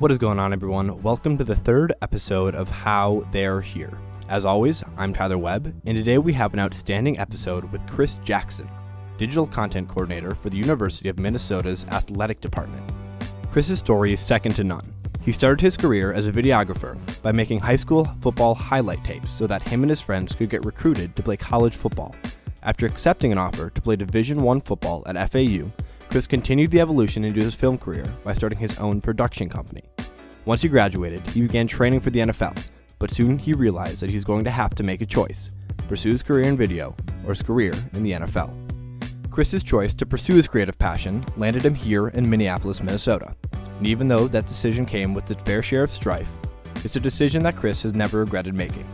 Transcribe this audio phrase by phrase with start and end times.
[0.00, 1.02] What is going on, everyone?
[1.02, 3.98] Welcome to the third episode of How They're Here.
[4.28, 8.70] As always, I'm Tyler Webb, and today we have an outstanding episode with Chris Jackson,
[9.16, 12.88] Digital Content Coordinator for the University of Minnesota's Athletic Department.
[13.50, 14.84] Chris's story is second to none.
[15.20, 19.48] He started his career as a videographer by making high school football highlight tapes so
[19.48, 22.14] that him and his friends could get recruited to play college football.
[22.62, 25.72] After accepting an offer to play Division 1 football at FAU,
[26.08, 29.84] Chris continued the evolution into his film career by starting his own production company.
[30.46, 32.58] Once he graduated, he began training for the NFL,
[32.98, 35.50] but soon he realized that he was going to have to make a choice
[35.88, 36.94] pursue his career in video
[37.24, 38.52] or his career in the NFL.
[39.30, 43.34] Chris's choice to pursue his creative passion landed him here in Minneapolis, Minnesota.
[43.78, 46.28] And even though that decision came with its fair share of strife,
[46.84, 48.86] it's a decision that Chris has never regretted making.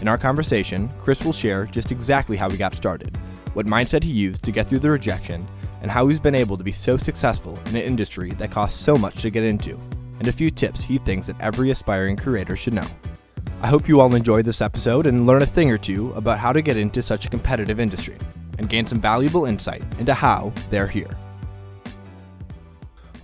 [0.00, 3.16] In our conversation, Chris will share just exactly how he got started,
[3.54, 5.46] what mindset he used to get through the rejection,
[5.86, 8.96] and how he's been able to be so successful in an industry that costs so
[8.96, 9.78] much to get into,
[10.18, 12.88] and a few tips he thinks that every aspiring creator should know.
[13.62, 16.52] I hope you all enjoyed this episode and learn a thing or two about how
[16.52, 18.18] to get into such a competitive industry,
[18.58, 21.16] and gain some valuable insight into how they're here.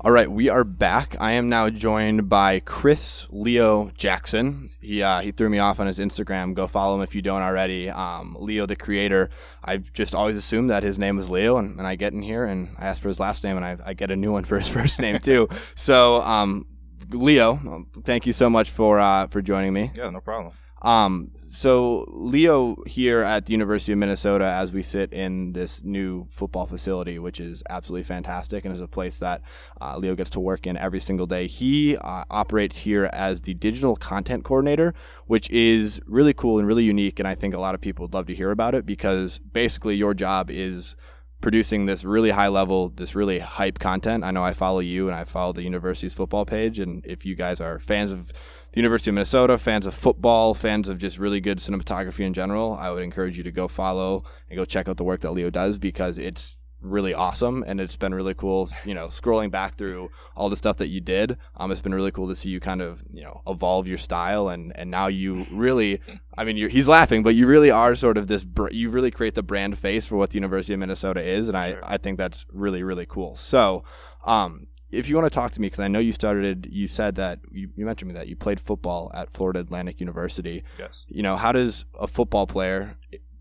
[0.04, 1.14] All right, we are back.
[1.20, 4.70] I am now joined by Chris Leo Jackson.
[4.80, 6.54] He uh, he threw me off on his Instagram.
[6.54, 7.88] Go follow him if you don't already.
[7.88, 9.30] Um, Leo, the creator.
[9.62, 12.46] I've just always assumed that his name was Leo, and, and I get in here
[12.46, 14.58] and I ask for his last name, and I, I get a new one for
[14.58, 15.48] his first name too.
[15.76, 16.66] So, um,
[17.10, 19.92] Leo, thank you so much for uh, for joining me.
[19.94, 20.52] Yeah, no problem.
[20.82, 26.26] Um, so Leo here at the University of Minnesota, as we sit in this new
[26.30, 29.42] football facility, which is absolutely fantastic and is a place that
[29.80, 31.46] uh, Leo gets to work in every single day.
[31.46, 34.94] He uh, operates here as the digital content coordinator,
[35.26, 37.18] which is really cool and really unique.
[37.18, 39.94] And I think a lot of people would love to hear about it because basically
[39.94, 40.96] your job is
[41.42, 44.24] producing this really high level, this really hype content.
[44.24, 47.34] I know I follow you and I follow the university's football page, and if you
[47.34, 48.30] guys are fans of
[48.72, 52.74] the University of Minnesota, fans of football, fans of just really good cinematography in general,
[52.80, 55.50] I would encourage you to go follow and go check out the work that Leo
[55.50, 60.10] does because it's really awesome and it's been really cool you know scrolling back through
[60.34, 62.82] all the stuff that you did um it's been really cool to see you kind
[62.82, 66.00] of you know evolve your style and and now you really
[66.36, 69.36] i mean he's laughing but you really are sort of this br- you really create
[69.36, 71.84] the brand face for what the university of minnesota is and Sure.
[71.84, 73.84] i i think that's really really cool so
[74.26, 77.14] um if you want to talk to me because i know you started you said
[77.16, 81.04] that you, you mentioned me that you played football at florida atlantic university Yes.
[81.08, 82.96] you know, how does a football player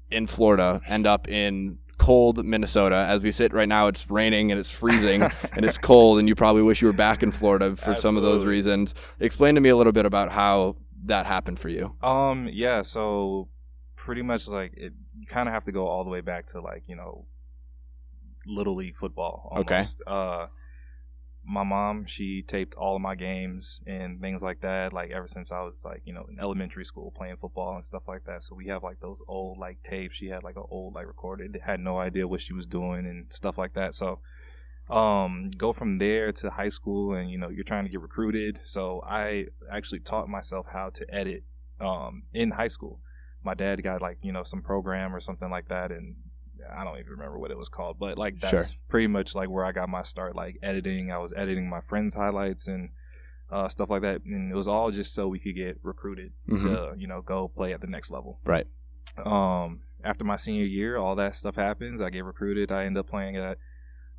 [0.09, 2.95] in Florida end up in cold Minnesota?
[3.07, 5.21] As we sit right now, it's raining and it's freezing
[5.55, 8.23] and it's cold, and you probably wish you were back in Florida for some of
[8.23, 8.93] those reasons.
[9.19, 10.75] Explain to me a little bit about how
[11.05, 11.91] that happened for you.
[12.01, 12.49] Um.
[12.51, 12.81] Yeah.
[12.81, 13.47] So
[13.95, 16.59] pretty much like it, you kind of have to go all the way back to
[16.61, 17.25] like you know
[18.45, 19.53] little league football.
[19.61, 19.85] Okay.
[20.07, 20.47] Uh,
[21.43, 24.93] my mom she taped all of my games and things like that.
[24.93, 28.07] Like ever since I was like you know in elementary school playing football and stuff
[28.07, 28.43] like that.
[28.43, 30.15] So we have like those old like tapes.
[30.15, 31.59] She had like an old like recorded.
[31.63, 33.95] Had no idea what she was doing and stuff like that.
[33.95, 34.19] So
[34.89, 38.59] um go from there to high school and you know you're trying to get recruited
[38.65, 41.43] so i actually taught myself how to edit
[41.79, 42.99] um in high school
[43.43, 46.15] my dad got like you know some program or something like that and
[46.75, 48.77] i don't even remember what it was called but like that's Sure.
[48.89, 52.13] pretty much like where i got my start like editing i was editing my friends
[52.15, 52.89] highlights and
[53.51, 56.93] uh, stuff like that and it was all just so we could get recruited to
[56.97, 58.65] you know go play at the next level Right.
[59.17, 62.01] um, after my senior year, all that stuff happens.
[62.01, 62.71] I get recruited.
[62.71, 63.59] I end up playing at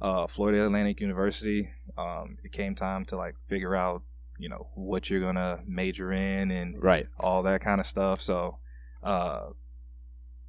[0.01, 1.71] uh, Florida Atlantic University.
[1.99, 4.03] Um, it came time to like figure out,
[4.39, 7.09] you know, what you're gonna major in and Right.
[7.19, 8.23] all that kind of stuff.
[8.23, 8.59] So,
[9.03, 9.47] uh,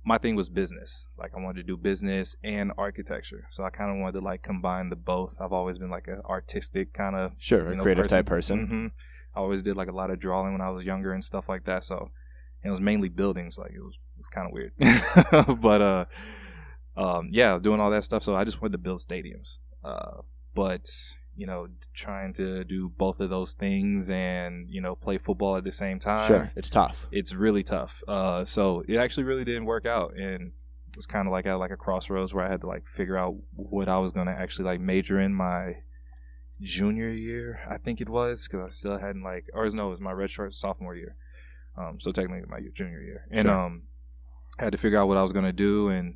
[0.05, 1.07] my thing was business.
[1.17, 3.47] Like I wanted to do business and architecture.
[3.49, 5.35] So I kind of wanted to like combine the both.
[5.39, 7.69] I've always been like an artistic kind of Sure.
[7.69, 8.67] You know, creative type person.
[8.67, 8.87] hmm
[9.35, 11.65] I always did like a lot of drawing when I was younger and stuff like
[11.65, 11.83] that.
[11.83, 12.11] So
[12.63, 13.57] it was mainly buildings.
[13.57, 16.05] Like it was it was kind of weird, but uh,
[16.95, 18.23] um, yeah, doing all that stuff.
[18.23, 19.57] So I just wanted to build stadiums.
[19.83, 20.21] Uh,
[20.53, 20.87] but
[21.35, 25.63] you know, trying to do both of those things and you know play football at
[25.63, 26.27] the same time.
[26.27, 26.51] Sure.
[26.55, 27.07] It's tough.
[27.11, 28.03] It's really tough.
[28.07, 30.51] Uh, so it actually really didn't work out, and
[30.95, 33.35] it's kind of like at like a crossroads where I had to like figure out
[33.55, 35.77] what I was gonna actually like major in my
[36.61, 39.99] junior year, I think it was, because I still hadn't like, or no, it was
[39.99, 41.15] my redshirt sophomore year.
[41.77, 43.59] Um, so technically my junior year, and Sure.
[43.59, 43.83] um,
[44.59, 46.15] I had to figure out what I was gonna do, and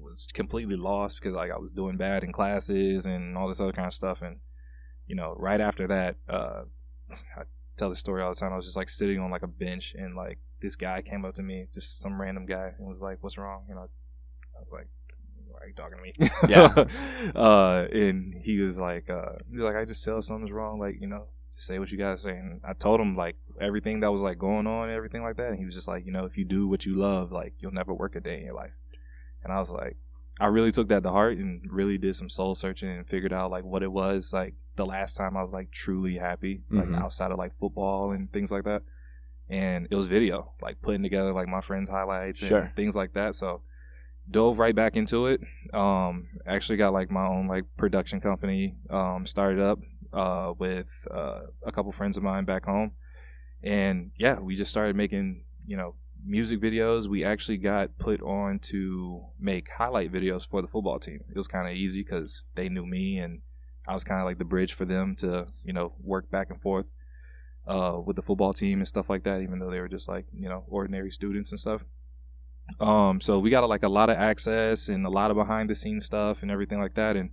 [0.00, 3.72] was completely lost because like I was doing bad in classes and all this other
[3.72, 4.38] kind of stuff, and
[5.06, 6.62] you know, right after that, uh,
[7.36, 7.42] I
[7.76, 8.52] tell this story all the time.
[8.52, 11.34] I was just like sitting on like a bench, and like this guy came up
[11.36, 13.88] to me, just some random guy, and was like, "What's wrong?" You know,
[14.56, 14.88] I was like,
[15.48, 16.84] "Why are you talking to me?" Yeah.
[17.34, 20.78] uh, and he was like, uh, he was like, "I just tell something's wrong.
[20.78, 22.30] Like, you know, just say what you gotta say.
[22.30, 25.50] And I told him like everything that was like going on, everything like that.
[25.50, 27.72] And he was just like, you know, if you do what you love, like you'll
[27.72, 28.72] never work a day in your life.
[29.42, 29.96] And I was like,
[30.40, 33.50] I really took that to heart and really did some soul searching and figured out
[33.50, 37.00] like what it was like the last time I was like truly happy, like Mhm.
[37.02, 38.82] outside of like football and things like that.
[39.48, 42.72] And it was video, like putting together like my friends' highlights and Sure.
[42.74, 43.34] things like that.
[43.34, 43.62] So
[44.30, 45.40] dove right back into it.
[45.74, 48.74] Um, actually got like my own like production company.
[48.90, 49.78] Um, started up
[50.12, 52.92] uh, with uh, a couple friends of mine back home,
[53.62, 55.94] and yeah, we just started making you know
[56.24, 57.06] music videos.
[57.06, 61.20] We actually got put on to make highlight videos for the football team.
[61.30, 63.40] It was kind of easy because they knew me, and
[63.86, 66.60] I was kind of like the bridge for them to you know work back and
[66.60, 66.86] forth
[67.66, 69.40] uh, with the football team and stuff like that.
[69.40, 71.84] Even though they were just like you know ordinary students and stuff.
[72.80, 75.74] Um, so we got like a lot of access and a lot of behind the
[75.74, 77.14] scenes stuff and everything like that.
[77.16, 77.30] And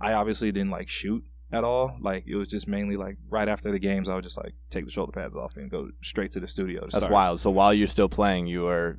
[0.00, 1.22] I obviously didn't like shoot
[1.52, 1.96] at all.
[2.00, 4.84] Like it was just mainly like right after the games, I would just like take
[4.84, 6.80] the shoulder pads off and go straight to the studio.
[6.80, 7.12] To That's start.
[7.12, 7.38] wild.
[7.40, 8.98] So while you're still playing, you are,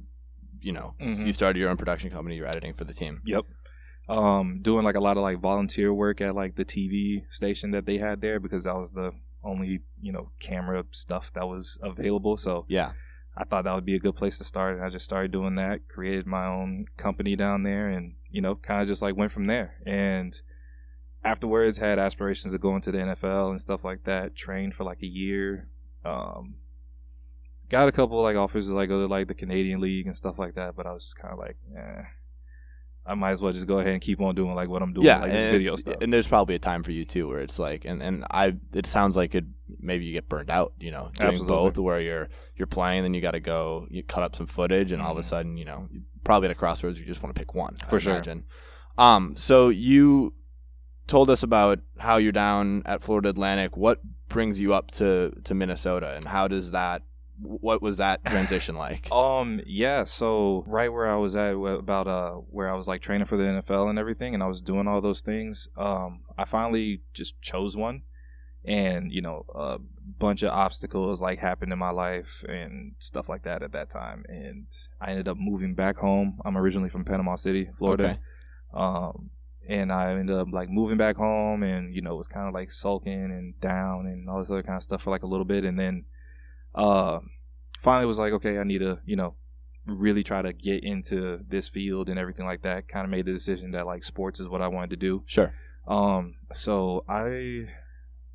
[0.61, 1.25] you know, Mhm.
[1.27, 2.37] you started your own production company.
[2.37, 3.21] You're editing for the team.
[3.25, 3.43] Yep.
[4.09, 7.85] Um, doing like a lot of like volunteer work at like the TV station that
[7.85, 9.11] they had there because that was the
[9.43, 12.37] only you know camera stuff that was available.
[12.37, 12.91] So Yeah.
[13.35, 15.55] I thought that would be a good place to start, and I just started doing
[15.55, 15.87] that.
[15.87, 19.47] Created my own company down there, and you know, kind of just like went from
[19.47, 19.75] there.
[19.87, 20.39] And
[21.23, 24.35] afterwards, had aspirations of going to the NFL and stuff like that.
[24.35, 25.67] Trained for like a year.
[26.05, 26.55] Um,
[27.69, 30.37] got a couple like offers to like go to like the Canadian League and stuff
[30.37, 32.03] like that, but I was just kind of like, eh.
[33.05, 35.05] I might as well just go ahead and keep on doing like what I'm doing,
[35.05, 35.95] yeah, like this and, video stuff.
[36.01, 38.85] and there's probably a time for you too, where it's like, and and I, it
[38.85, 39.43] sounds like it.
[39.79, 41.47] Maybe you get burned out, you know, doing Absolutely.
[41.47, 44.91] both, where you're you're playing, then you got to go, you cut up some footage,
[44.91, 45.25] and all of a Mhm.
[45.29, 45.89] sudden, you know,
[46.23, 47.75] probably at a crossroads, you just want to pick one.
[47.85, 48.13] I For sure.
[48.13, 48.45] Imagine.
[48.97, 50.33] Um, so you
[51.07, 53.75] told us about how you're down at Florida Atlantic.
[53.75, 57.01] What brings you up to to Minnesota, and how does that?
[57.43, 59.09] What was that transition like?
[59.13, 63.25] Um, yeah, so right where I was at about uh where I was like training
[63.25, 67.01] for the NFL and everything and I was doing all those things, um I finally
[67.13, 68.01] just chose one
[68.65, 69.77] and you know, a
[70.19, 74.23] bunch of obstacles like happened in my life and stuff like that at that time
[74.29, 74.65] and
[74.99, 76.39] I ended up moving back home.
[76.45, 78.03] I'm originally from Panama City, Florida.
[78.03, 78.19] Okay.
[78.73, 79.29] Um
[79.67, 82.71] and I ended up like moving back home and you know was kind of like
[82.71, 85.63] sulking and down and all this other kind of stuff for like a little bit
[85.63, 86.05] and then
[86.75, 87.19] uh
[87.81, 89.35] finally was like okay I need to you know
[89.85, 92.87] really try to get into this field and everything like that.
[92.87, 95.23] Kind of made the decision that like sports is what I wanted to do.
[95.25, 95.53] Sure.
[95.87, 97.67] um so I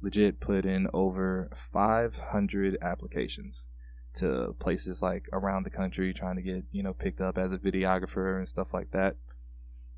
[0.01, 3.67] legit put in over 500 applications
[4.15, 7.59] to places like around the country trying to get you know picked up as a
[7.59, 9.17] videographer and stuff like that.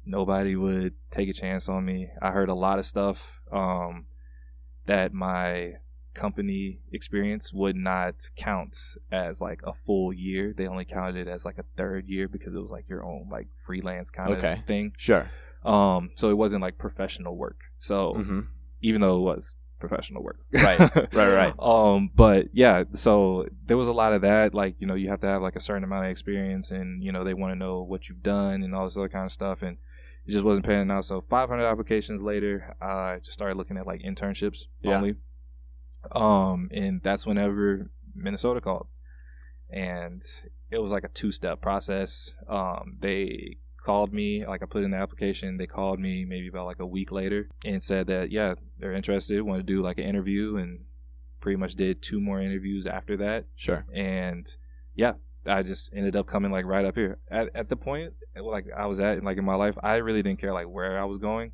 [0.04, 2.08] Nobody would take a chance on me.
[2.22, 3.18] I heard a lot of stuff
[3.52, 4.06] um,
[4.86, 5.74] that my
[6.14, 8.76] company experience would not count
[9.12, 12.54] as like a full year they only counted it as like a third year because
[12.54, 14.56] it was like your own like freelance kind Okay.
[14.58, 15.30] of thing Sure.
[15.64, 18.40] um so it wasn't like professional work so hmm
[18.82, 20.38] even though it was professional work.
[20.52, 20.78] Right,
[21.14, 21.54] right, right.
[21.58, 24.54] Um, but yeah, so there was a lot of that.
[24.54, 27.12] Like, you know, you have to have like a certain amount of experience, and you
[27.12, 29.62] know, they want to know what you've done and all this other kind of stuff,
[29.62, 29.78] and
[30.26, 31.04] it just wasn't panning out.
[31.06, 34.96] So 500 applications later, I just started looking at like internships Yeah.
[34.96, 35.14] only.
[36.12, 38.86] Um, and that's whenever Minnesota called,
[39.68, 40.22] and
[40.70, 42.32] it was like a two-step process.
[42.48, 46.66] Um, they called me like i put in the application they called me maybe about
[46.66, 50.04] like a week later and said that yeah they're interested want to do like an
[50.04, 50.80] interview and
[51.40, 53.86] pretty much did two more interviews after that Sure.
[53.94, 54.50] and
[54.94, 55.12] yeah
[55.46, 58.84] i just ended up coming like right up here at, at the point like i
[58.84, 61.52] was at like in my life i really didn't care like where i was going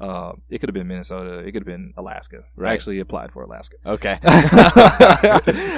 [0.00, 2.70] uh, it could have been minnesota it could have been alaska Right.
[2.70, 4.18] i actually applied for alaska Okay.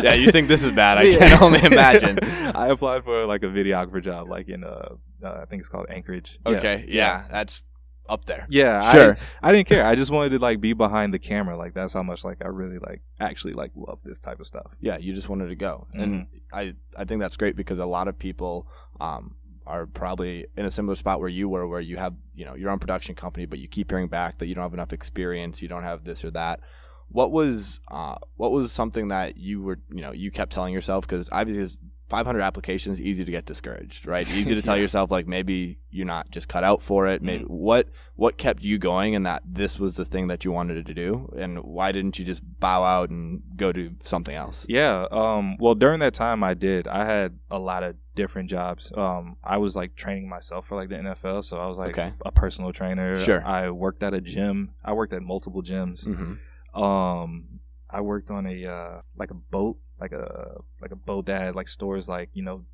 [0.03, 0.99] yeah, you think this is bad?
[0.99, 2.19] I can only imagine.
[2.55, 5.87] i applied for like a videographer job like in uh, uh i think it's called
[5.89, 6.53] anchorage Yeah.
[6.53, 7.63] Okay, yeah, that's
[8.09, 8.45] up there.
[8.51, 9.17] Yeah, Sure.
[9.41, 9.87] I, I didn't care.
[9.87, 11.57] I just wanted to like be behind the camera.
[11.57, 14.67] Like that's how much like I really like actually like love this type of stuff.
[14.81, 16.37] Yeah, you just wanted to go, and Mm-hmm.
[16.61, 18.67] I I think that's great because a lot of people
[19.01, 19.37] um
[19.67, 22.71] are probably in a similar spot where you were, where you have you know your
[22.71, 25.69] own production company, but you keep hearing back that you don't have enough experience, you
[25.69, 26.61] don't have this or that.
[27.09, 31.07] What was uh what was something that you were you know you kept telling yourself
[31.07, 31.77] because obviously.
[32.09, 34.83] 500 applications easy to get discouraged right easy to tell Yeah.
[34.83, 37.87] yourself like maybe you're not just cut out for it maybe what
[38.17, 41.33] what kept you going and that this was the thing that you wanted to do
[41.39, 45.07] and why didn't you just bow out and go do something else Yeah.
[45.13, 45.57] Um.
[45.61, 46.89] Well, during that time, I did.
[46.89, 48.83] I had a lot of different jobs.
[49.05, 49.25] Um.
[49.55, 52.11] I was like training myself for like the NFL, so I was like Okay.
[52.31, 53.11] a personal trainer.
[53.29, 53.43] Sure.
[53.59, 54.57] I worked at a gym.
[54.85, 55.99] I worked at multiple gyms.
[56.07, 56.81] mm-hmm.
[56.83, 57.61] Um.
[57.93, 61.69] I worked on a uh, like a boat, like a like a boat that like
[61.69, 62.65] stores like you know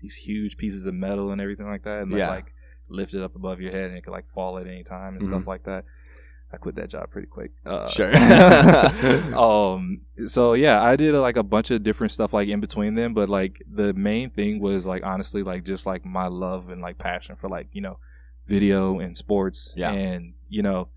[0.00, 2.28] these huge pieces of metal and everything like that, and Yeah.
[2.36, 2.48] like
[2.88, 5.22] lift it up above your head and it could like fall at any time and
[5.22, 5.30] Mhm.
[5.30, 5.84] stuff like that.
[6.54, 7.52] I quit that job pretty quick.
[7.66, 8.14] Uh, Sure.
[9.36, 10.00] um.
[10.26, 13.28] So yeah, I did like a bunch of different stuff like in between them, but
[13.28, 17.36] like the main thing was like honestly like just like my love and like passion
[17.36, 17.98] for like you know
[18.46, 19.72] video and sports.
[19.76, 19.92] Yeah.
[19.92, 20.88] And you know,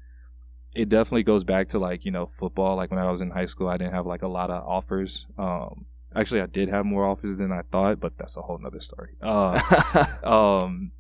[0.74, 2.76] it definitely goes back to like you know football.
[2.76, 5.26] Like when I was in high school, I didn't have like a lot of offers.
[5.38, 5.86] Um.
[6.16, 9.10] Actually, I did have more offers than I thought, but that's a whole nother story.
[9.22, 9.60] Uh,
[10.24, 10.92] um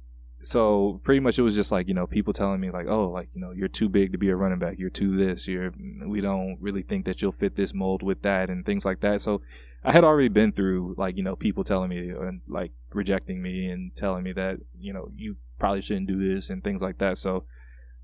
[0.47, 3.27] so pretty much it was just like you know people telling me like oh like
[3.33, 4.79] you know you're too big to be a running back.
[4.79, 5.47] You're too this.
[5.47, 8.85] You're mm, we don't really think that you'll fit this mold with that and things
[8.85, 9.21] like that.
[9.21, 9.41] So
[9.83, 13.69] i had already been through like you know people telling me and like rejecting me
[13.69, 17.17] and telling me that you know you probably shouldn't do this and things like that.
[17.17, 17.43] So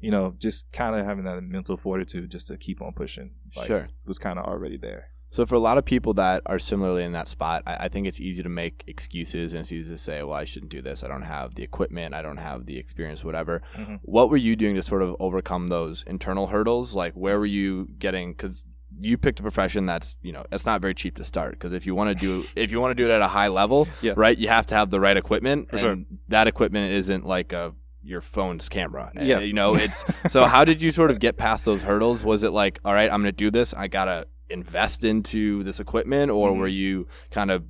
[0.02, 3.68] you know just kind of having that mental fortitude just to keep on pushing like,
[3.68, 3.88] Sure.
[4.06, 7.12] was kind of already there So for a lot of people that are similarly in
[7.14, 10.22] that spot, I, I think it's easy to make excuses and it's easy to say,
[10.22, 11.04] "Well, I shouldn't do this.
[11.04, 12.14] I don't have the equipment.
[12.14, 13.24] I don't have the experience.
[13.24, 14.00] Whatever." Mhm.
[14.04, 16.94] What were you doing to sort of overcome those internal hurdles?
[16.94, 18.34] Like, where were you getting?
[18.34, 18.62] Because
[19.00, 21.54] you picked a profession that's you know it's not very cheap to start.
[21.54, 23.48] Because if you want to do if you want to do it at a high
[23.48, 24.14] level, Yeah.
[24.16, 26.18] right, you have to have the right equipment, For and sure.
[26.30, 27.74] that equipment isn't like a
[28.06, 29.12] your phone's camera.
[29.16, 29.40] Yeah.
[29.40, 29.96] you know it's
[30.30, 32.24] so how did you sort of get past those hurdles?
[32.24, 33.74] Was it like, all right, I'm going to do this.
[33.74, 36.58] I got to invest into this equipment or Mhm.
[36.60, 37.64] were you kind of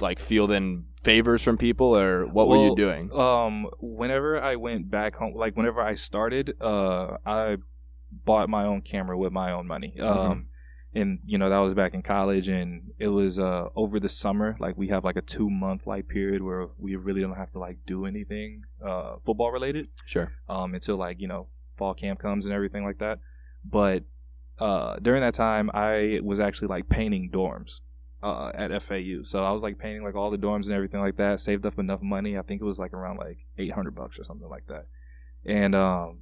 [0.00, 3.10] like fielding favors from people or what were you doing?
[3.12, 7.56] Um, whenever I went back home, like whenever I started, uh, I
[8.10, 9.94] bought my own camera with my own money.
[9.98, 10.18] Mm-hmm.
[10.18, 10.46] Um,
[10.94, 14.56] and you know that was back in college, and it was uh over the summer.
[14.58, 17.58] Like we have like a two month like period where we really don't have to
[17.58, 20.32] like do anything uh football related Sure.
[20.48, 23.18] um, until like you know fall camp comes and everything like that.
[23.64, 24.04] But
[24.58, 27.80] uh, during that time, I was actually like painting dorms
[28.22, 29.22] uh, at FAU.
[29.22, 31.40] So I was like painting like all the dorms and everything like that.
[31.40, 32.36] Saved up enough money.
[32.36, 34.86] I think it was like around like eight hundred bucks or something like that.
[35.46, 36.18] And um,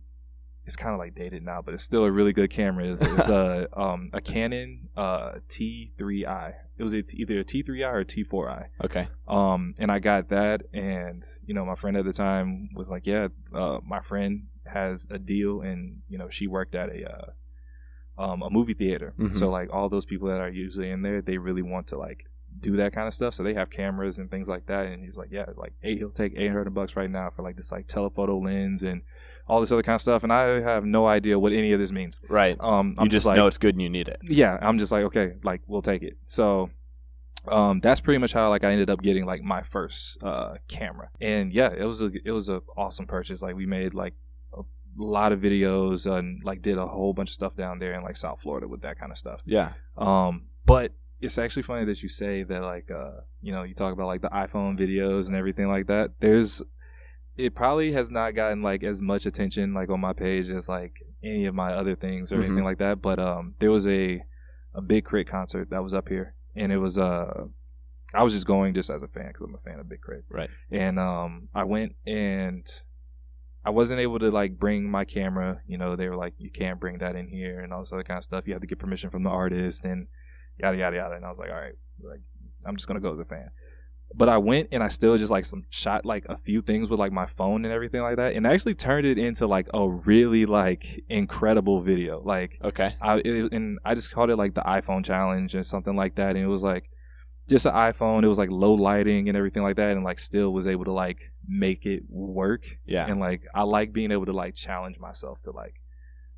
[0.66, 2.87] it's kind of like dated now, but it's still a really good camera.
[2.87, 6.55] It's, it's a um, a Canon uh, T3i.
[6.78, 8.66] It was either a T3i or a T4i.
[8.85, 9.09] Okay.
[9.26, 13.07] Um, and I got that, and you know, my friend at the time was like,
[13.07, 17.26] "Yeah, uh, my friend has a deal, and you know, she worked at a uh,
[18.18, 19.12] um, a movie theater.
[19.18, 19.37] Mhm.
[19.38, 22.26] So like all those people that are usually in there, they really want to like
[22.58, 23.35] do that kind of stuff.
[23.35, 24.87] So they have cameras and things like that.
[24.87, 27.56] And he's like, "Yeah, like eight, he'll take eight hundred bucks right now for like
[27.56, 29.02] this like telephoto lens and
[29.46, 31.92] all this other kind of stuff." And I have no idea what any of this
[31.92, 32.18] means.
[32.30, 32.56] Right.
[32.58, 34.18] Um, I'm just like, know it's good and you need it.
[34.23, 36.16] yeah, I'm just like, okay, like we'll take it.
[36.26, 36.70] So
[37.49, 41.11] um that's pretty much how like I ended up getting like my first uh camera.
[41.20, 43.42] And yeah, it was a it was a awesome purchase.
[43.42, 44.14] Like we made like
[44.97, 48.17] lot of videos and like did a whole bunch of stuff down there in like
[48.17, 49.41] South Florida with that kind of stuff.
[49.45, 49.73] Yeah.
[49.97, 53.93] Um but it's actually funny that you say that like uh you know, you talk
[53.93, 56.12] about like the iPhone videos and everything like that.
[56.21, 56.62] There's
[57.37, 60.95] it probably has not gotten like as much attention like on my page as like
[61.23, 62.45] any of my other things or Mhm.
[62.47, 63.03] anything like that.
[63.03, 64.23] But um there was a
[64.75, 65.31] a Big K.R.I.T.
[65.31, 67.45] concert that was up here and it was uh
[68.15, 70.25] I was just going just as a fan because I'm a fan of Big Crit.
[70.31, 70.49] Right.
[70.71, 72.65] And um I went and
[73.66, 75.61] I wasn't able to like bring my camera.
[75.66, 78.04] You know, they were like, you can't bring that in here and all this other
[78.04, 78.46] kind of stuff.
[78.46, 80.06] You have to get permission from the artist and
[80.56, 81.16] yada yada yada.
[81.16, 82.20] And I was like, all right, like
[82.64, 83.50] I'm just gonna go as a fan.
[84.14, 87.00] But I went and I still just like some shot like a few things with
[87.00, 90.46] like my phone and everything like that, and actually turned it into like a really
[90.46, 92.23] like incredible video.
[92.25, 92.94] Like Okay.
[93.00, 96.37] I it, and I just called it like the iPhone challenge or something like that,
[96.37, 96.88] and it was like
[97.49, 98.25] just an iPhone.
[98.25, 100.93] It was like low lighting and everything like that, and like still was able to
[100.93, 102.65] like make it work.
[102.87, 103.07] Yeah.
[103.07, 105.75] And like I like being able to like challenge myself to like,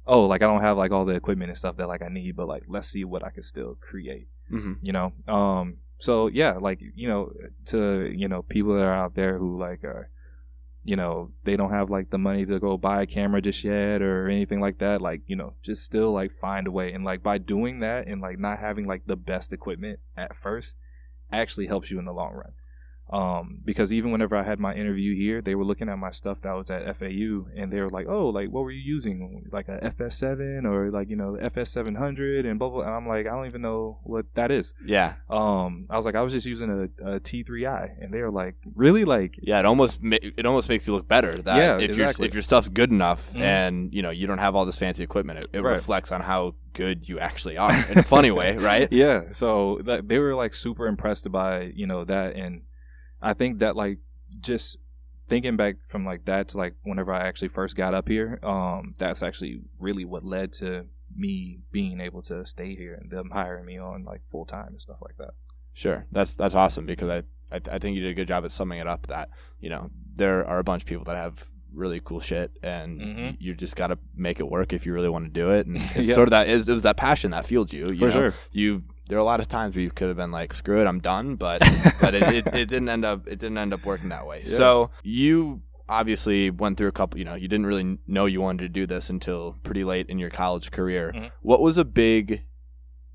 [0.07, 2.37] oh, like I don't have like all the equipment and stuff that like I need,
[2.37, 4.29] but like let's see what I can still create.
[4.49, 5.13] hmm You know.
[5.27, 5.79] Um.
[6.01, 7.33] So yeah, like you know,
[7.67, 10.11] to you know people that are out there who like are
[10.85, 14.01] you know they don't have like the money to go buy a camera just yet
[14.01, 17.23] or anything like that like you know just still like find a way and like
[17.23, 20.75] by doing that and like not having like the best equipment at first
[21.33, 22.53] actually helps you in the long run
[23.11, 26.39] um because even whenever i had my interview here they were looking at my stuff
[26.43, 27.07] that was at fau
[27.57, 31.09] and they were like oh like what were you using like a fs7 or like
[31.09, 34.51] you know fs700 and blah blah and i'm like i don't even know what that
[34.51, 35.15] is Yeah.
[35.31, 38.57] um i was like i was just using a a t3i and they were like
[38.75, 39.59] really like Yeah.
[39.61, 41.33] It almost ma- it almost makes you look better.
[41.33, 42.25] That Yeah, If exactly.
[42.25, 43.41] your if your stuff's good enough Mhm.
[43.41, 45.75] and you know you don't have all this fancy equipment, it, it Right.
[45.77, 48.89] reflects on how good you actually are in a funny way, right?
[48.93, 52.63] yeah so that, they were like super impressed by you know that and
[53.23, 53.99] i think that like
[54.41, 54.77] just
[55.29, 58.95] thinking back from like that to like whenever i actually first got up here um
[58.99, 60.85] that's actually really what led to
[61.17, 64.81] me being able to stay here and them hiring me on like full time and
[64.81, 65.31] stuff like that.
[65.73, 67.19] Sure, that's that's awesome because I,
[67.57, 69.07] I I think you did a good job at summing it up.
[69.07, 73.01] That you know there are a bunch of people that have really cool shit, and
[73.01, 73.37] Mhm.
[73.41, 75.67] you just got to make it work if you really want to do it.
[75.67, 76.15] And it's Yeah.
[76.15, 77.89] sort of that is it was that passion that fueled you.
[77.91, 78.11] you For know?
[78.11, 78.35] sure.
[78.53, 80.87] You there are a lot of times where you could have been like, screw it,
[80.87, 81.61] I'm done, but
[82.01, 84.43] but it, it, it didn't end up it didn't end up working that way.
[84.47, 84.57] Yeah.
[84.57, 87.19] So you obviously went through a couple.
[87.19, 90.19] You know, you didn't really know you wanted to do this until pretty late in
[90.19, 91.13] your college career.
[91.17, 91.31] Mhm.
[91.43, 92.45] What was a big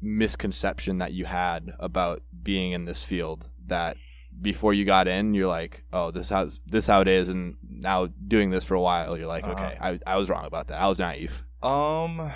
[0.01, 3.95] misconception that you had about being in this field that
[4.41, 8.07] before you got in you're like oh this how this how it is and now
[8.27, 9.53] doing this for a while you're like Uh-huh.
[9.53, 11.31] okay I, I was wrong about that i was naive
[11.61, 12.31] Um,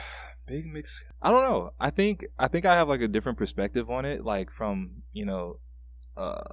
[0.47, 1.03] big mix.
[1.21, 1.73] I don't know.
[1.79, 5.25] I think I think I have like a different perspective on it, like from you
[5.25, 5.59] know,
[6.15, 6.43] uh,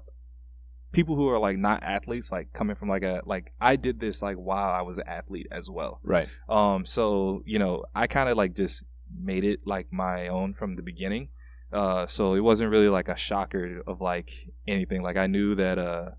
[0.93, 4.21] people who are like not athletes, like coming from like a like I did this
[4.21, 6.01] like while I was an athlete as well.
[6.03, 8.83] right Um, so you know, I kind of like just
[9.17, 11.29] made it like my own from the beginning.
[11.73, 14.31] Uh, so it wasn't really like a shocker of like
[14.67, 15.03] anything.
[15.03, 16.11] Like I knew that uh,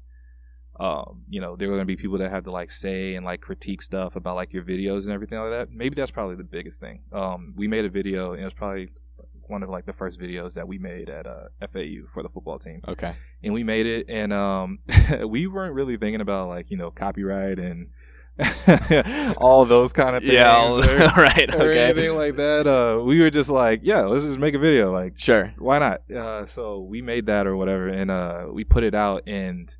[0.79, 3.41] um, you know, there were gonna be people that had to like say and like
[3.41, 5.71] critique stuff about like your videos and everything like that.
[5.71, 7.01] Maybe that's probably the biggest thing.
[7.13, 8.89] Um, we made a video and it was probably
[9.47, 12.59] one of like the first videos that we made at uh, FAU for the football
[12.59, 12.81] team.
[12.87, 13.15] Okay.
[13.43, 14.79] And we made it and um
[15.27, 17.89] we weren't really thinking about like you know copyright and
[19.37, 21.85] all those kind of things yeah I'll- or, right or okay.
[21.85, 22.67] anything like that.
[22.67, 25.53] Uh we were just like yeah let's just make a video like sure.
[25.57, 26.11] Why not?
[26.11, 29.73] Uh so we made that or whatever and uh we put it out and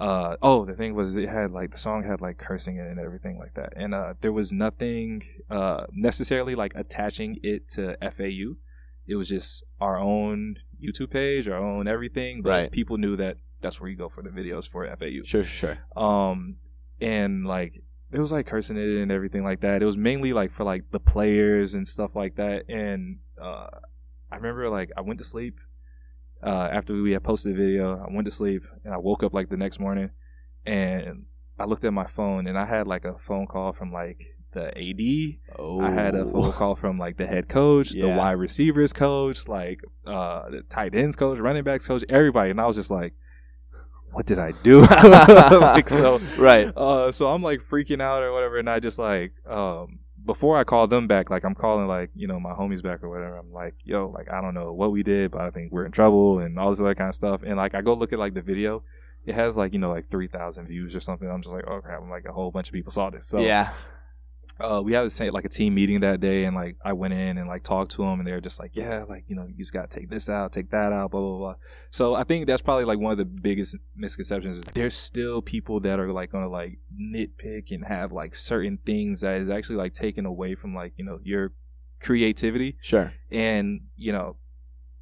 [0.00, 2.90] uh oh the thing was it had like the song had like cursing in it
[2.90, 3.72] and everything like that.
[3.76, 8.54] And uh there was nothing uh necessarily like attaching it to FAU
[9.06, 12.70] it was just our own YouTube page our own everything but Right.
[12.72, 16.56] people knew that that's where you go for the videos for FAU sure sure um
[17.00, 19.82] and like it was like cursing it and everything like that.
[19.82, 22.68] It was mainly like for like the players and stuff like that.
[22.68, 23.68] And uh
[24.32, 25.58] i remember like i went to sleep
[26.44, 29.34] uh after we had posted the video i went to sleep and i woke up
[29.34, 30.10] like the next morning
[30.66, 31.24] and
[31.58, 34.18] i looked at my phone and i had like a phone call from like
[34.52, 38.16] the ad oh I had a phone call from like the head coach, the Yeah.
[38.16, 42.66] wide receivers coach, like uh the tight ends coach, running backs coach, everybody, and I
[42.66, 43.14] was just like,
[44.10, 44.80] "What did I do?"
[45.60, 46.66] like so, right.
[46.76, 50.64] uh, so I'm like freaking out or whatever, and I just like um before I
[50.64, 53.36] call them back, like I'm calling like you know my homies back or whatever.
[53.36, 55.92] I'm like, "Yo, like I don't know what we did, but I think we're in
[55.92, 58.34] trouble and all this other kind of stuff." And like I go look at like
[58.34, 58.82] the video.
[59.26, 61.28] It has like you know like three thousand views or something.
[61.28, 62.02] I'm just like, oh crap!
[62.02, 63.26] I'm like a whole bunch of people saw this.
[63.26, 63.72] So yeah
[64.58, 67.14] uh, we had the same like a team meeting that day, and like I went
[67.14, 69.46] in and like talked to them, and they were just like, yeah, like you know,
[69.46, 71.54] you just gotta take this out, take that out, blah blah blah.
[71.90, 74.58] So I think that's probably like one of the biggest misconceptions.
[74.58, 79.20] Is there's still people that are like gonna like nitpick and have like certain things
[79.20, 81.52] that is actually like taken away from like you know your
[82.00, 84.36] creativity, sure and you know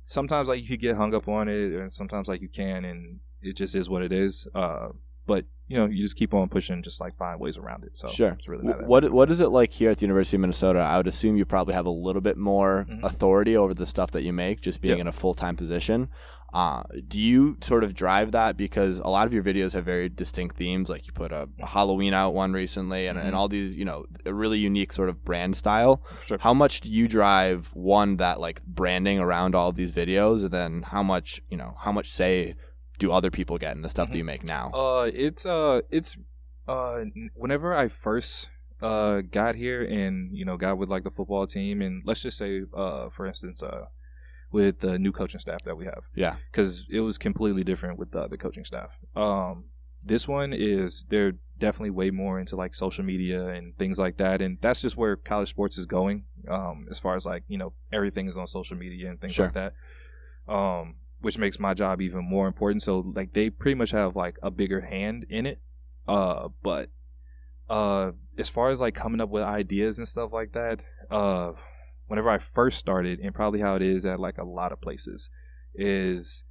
[0.09, 3.21] sometimes like you could get hung up on it, and sometimes like you can, and
[3.43, 4.47] it just is what it is.
[4.55, 4.89] Uh,
[5.27, 7.91] but you know, you just keep on pushing, just like find ways around it.
[7.93, 8.31] So Sure.
[8.31, 10.81] it's really not What what is it like here at the University of Minnesota?
[10.81, 13.03] I would assume you probably have a little bit more Mhm.
[13.05, 15.01] authority over the stuff that you make, just being Yep.
[15.03, 16.09] in a full time position.
[16.55, 20.09] Uh, do you sort of drive that because a lot of your videos have very
[20.09, 20.89] distinct themes?
[20.89, 23.37] Like you put a, a Halloween out one recently, and, and Mhm.
[23.37, 26.01] all these, you know, a really unique sort of brand style.
[26.25, 26.39] Sure.
[26.41, 30.51] How much do you drive one that like branding around all of these videos, and
[30.51, 32.55] then how much you know how much say
[32.99, 34.13] do other people get in the stuff Mhm.
[34.13, 34.71] that you make now?
[34.73, 36.17] Uh, it's uh, it's
[36.67, 38.49] uh, whenever I first
[38.81, 42.39] uh got here and you know got with like the football team and let's just
[42.39, 43.87] say uh for instance uh
[44.53, 48.13] with the new coaching staff that we have yeah, because it was completely different with
[48.13, 48.91] the other coaching staff.
[49.17, 49.65] Um,
[50.07, 54.41] this one is they're definitely way more into like social media and things like that,
[54.41, 56.25] and that's just where college sports is going.
[56.49, 59.47] Um, as far as like you know everything is on social media and things Sure.
[59.47, 59.75] like that.
[60.53, 62.83] Um, which makes my job even more important.
[62.83, 65.61] So like they pretty much have like a bigger hand in it.
[66.07, 66.91] Uh, but
[67.69, 71.53] uh, as far as like coming up with ideas and stuff like that, uh,
[72.07, 75.29] whenever I first started, and probably how it is at like a lot of places,
[75.75, 76.45] is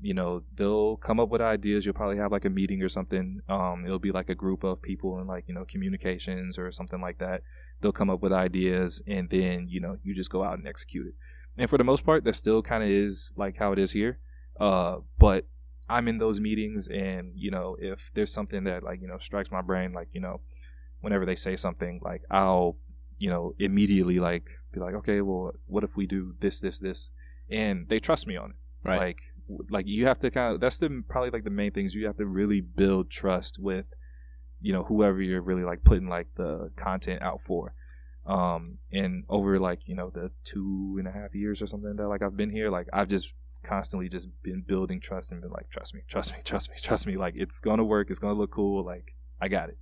[0.00, 1.84] you know they'll come up with ideas.
[1.84, 3.40] You'll probably have like a meeting or something.
[3.48, 7.00] Um, it'll be like a group of people and like you know communications or something
[7.00, 7.42] like that.
[7.80, 11.06] They'll come up with ideas, and then you know you just go out and execute
[11.06, 11.14] it.
[11.58, 14.18] And for the most part, that still kind of is like how it is here.
[14.60, 15.46] Uh, but
[15.88, 19.50] I'm in those meetings, and you know if there's something that like you know strikes
[19.50, 20.40] my brain, like you know
[21.00, 22.76] whenever they say something, like I'll
[23.18, 27.08] you know immediately like be like, okay, well, what if we do this, this, this,
[27.50, 28.88] and they trust me on it.
[28.88, 28.98] right.
[28.98, 29.16] Like,
[29.70, 32.16] like you have to kind of that's the probably like the main things you have
[32.16, 33.86] to really build trust with,
[34.60, 37.74] you know, whoever you're really like putting like the content out for.
[38.26, 42.08] Um, and over like you know the two and a half years or something that
[42.08, 43.32] like I've been here, like I've just
[43.64, 47.06] constantly just been building trust and been like, trust me, trust me, trust me, trust
[47.06, 47.16] me.
[47.16, 48.10] Like it's gonna work.
[48.10, 48.84] It's gonna look cool.
[48.84, 49.78] Like I got it.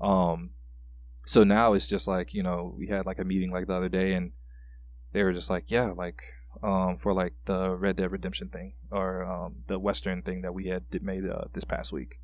[0.00, 0.50] Um,
[1.26, 3.88] so now it's just like you know we had like a meeting like the other
[3.88, 4.32] day and
[5.12, 6.22] they were just like yeah like
[6.62, 10.66] um for like the Red Dead Redemption thing or um the Western thing that we
[10.68, 12.20] had made uh, this past week.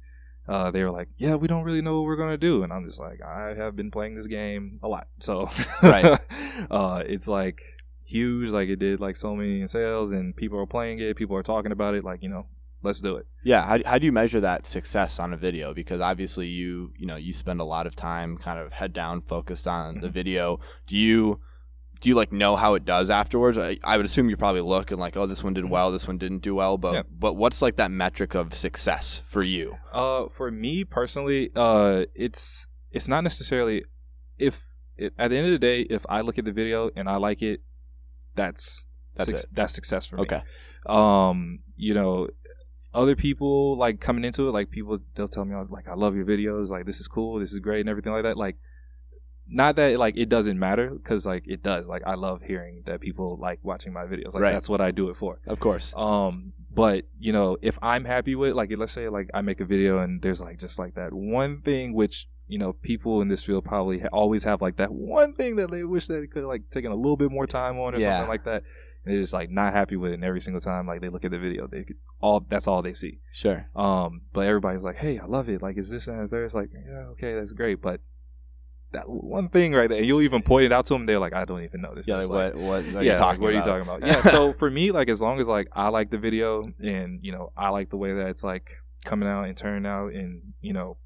[0.50, 2.84] Uh, they were like, "Yeah, we don't really know what we're gonna do," and I'm
[2.86, 5.48] just like, "I have been playing this game a lot, so
[5.82, 6.20] Right.
[6.70, 7.58] uh, it's like
[8.04, 11.44] huge, like it did like so many sales, and people are playing it, people are
[11.52, 12.46] talking about it, like you know,
[12.82, 15.72] let's do it." Yeah, how, how do you measure that success on a video?
[15.72, 19.22] Because obviously you you know you spend a lot of time kind of head down
[19.22, 20.12] focused on the Mhm.
[20.12, 20.60] video.
[20.88, 21.40] Do you
[22.00, 23.58] do you like know how it does afterwards?
[23.58, 25.70] I, I would assume you probably look and like, oh, this one did Mhm.
[25.70, 26.78] well, this one didn't do well.
[26.78, 27.02] But Yeah.
[27.10, 29.76] but what's like that metric of success for you?
[29.92, 33.84] Uh, for me personally, uh, it's it's not necessarily
[34.38, 34.60] if
[34.96, 37.16] it, at the end of the day, if I look at the video and I
[37.16, 37.60] like it,
[38.34, 38.84] that's
[39.16, 39.46] That's suc- it.
[39.52, 40.22] that's success for me.
[40.22, 40.42] Okay,
[40.86, 42.28] Um, you know,
[42.94, 46.24] other people like coming into it, like people they'll tell me like I love your
[46.24, 48.36] videos, like this is cool, this is great, and everything like that.
[48.36, 48.56] Like,
[49.52, 51.88] not that like it doesn't matter because like it does.
[51.88, 54.32] Like I love hearing that people like watching my videos.
[54.32, 54.52] Like Right.
[54.52, 55.40] that's what I do it for.
[55.46, 55.92] of course.
[55.96, 59.64] Um, but you know, if I'm happy with like, let's say like I make a
[59.64, 63.42] video and there's like just like that one thing which you know people in this
[63.42, 66.70] field probably ha- always have like that one thing that they wish they could like
[66.70, 68.10] taken a little bit more time on or Yeah.
[68.18, 68.62] something like that.
[69.04, 70.14] And they're just like not happy with it.
[70.14, 72.82] And every single time like they look at the video, they could, all that's all
[72.82, 73.20] they see.
[73.32, 73.66] Sure.
[73.74, 75.62] Um, but everybody's like, hey, I love it.
[75.62, 76.44] Like, is this and the third?
[76.44, 78.00] It's like, yeah, okay, that's great, but.
[78.92, 81.06] That one thing right there, you'll even point it out to them.
[81.06, 83.18] They're like, "I don't even know this." Yeah, like, like, what what are yeah, you
[83.18, 83.68] talking like, what about?
[83.68, 84.24] are you talking about?
[84.26, 87.30] Yeah, so for me, like as long as like I like the video and you
[87.30, 88.72] know I like the way that it's like
[89.04, 90.96] coming out and turning out, and you know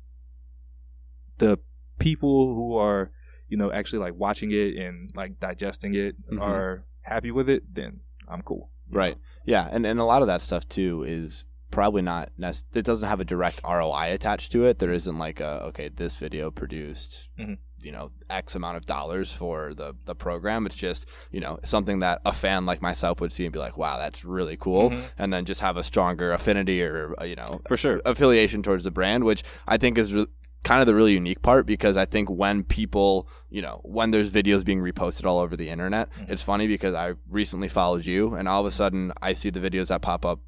[1.39, 1.59] the
[1.99, 3.11] people who are
[3.49, 6.41] you know actually like watching it and like digesting it Mhm.
[6.41, 8.71] are happy with it, then I'm cool.
[8.91, 9.17] Right.
[9.45, 12.31] Yeah, and and a lot of that stuff too is probably not
[12.73, 14.79] it doesn't have a direct ROI attached to it.
[14.79, 17.59] There isn't like a okay, this video produced Mhm.
[17.85, 20.67] You know X amount of dollars for the the program.
[20.67, 23.77] It's just you know something that a fan like myself would see and be like,
[23.77, 25.05] wow, that's really cool, Mhm.
[25.19, 28.01] and then just have a stronger affinity or uh, you know For sure.
[28.05, 30.27] affiliation towards the brand, which I think is re-
[30.65, 34.31] kind of the really unique part because I think when people, you know, when there's
[34.31, 36.31] videos being reposted all over the internet, Mhm.
[36.31, 39.61] it's funny because I recently followed you and all of a sudden I see the
[39.61, 40.41] videos that pop up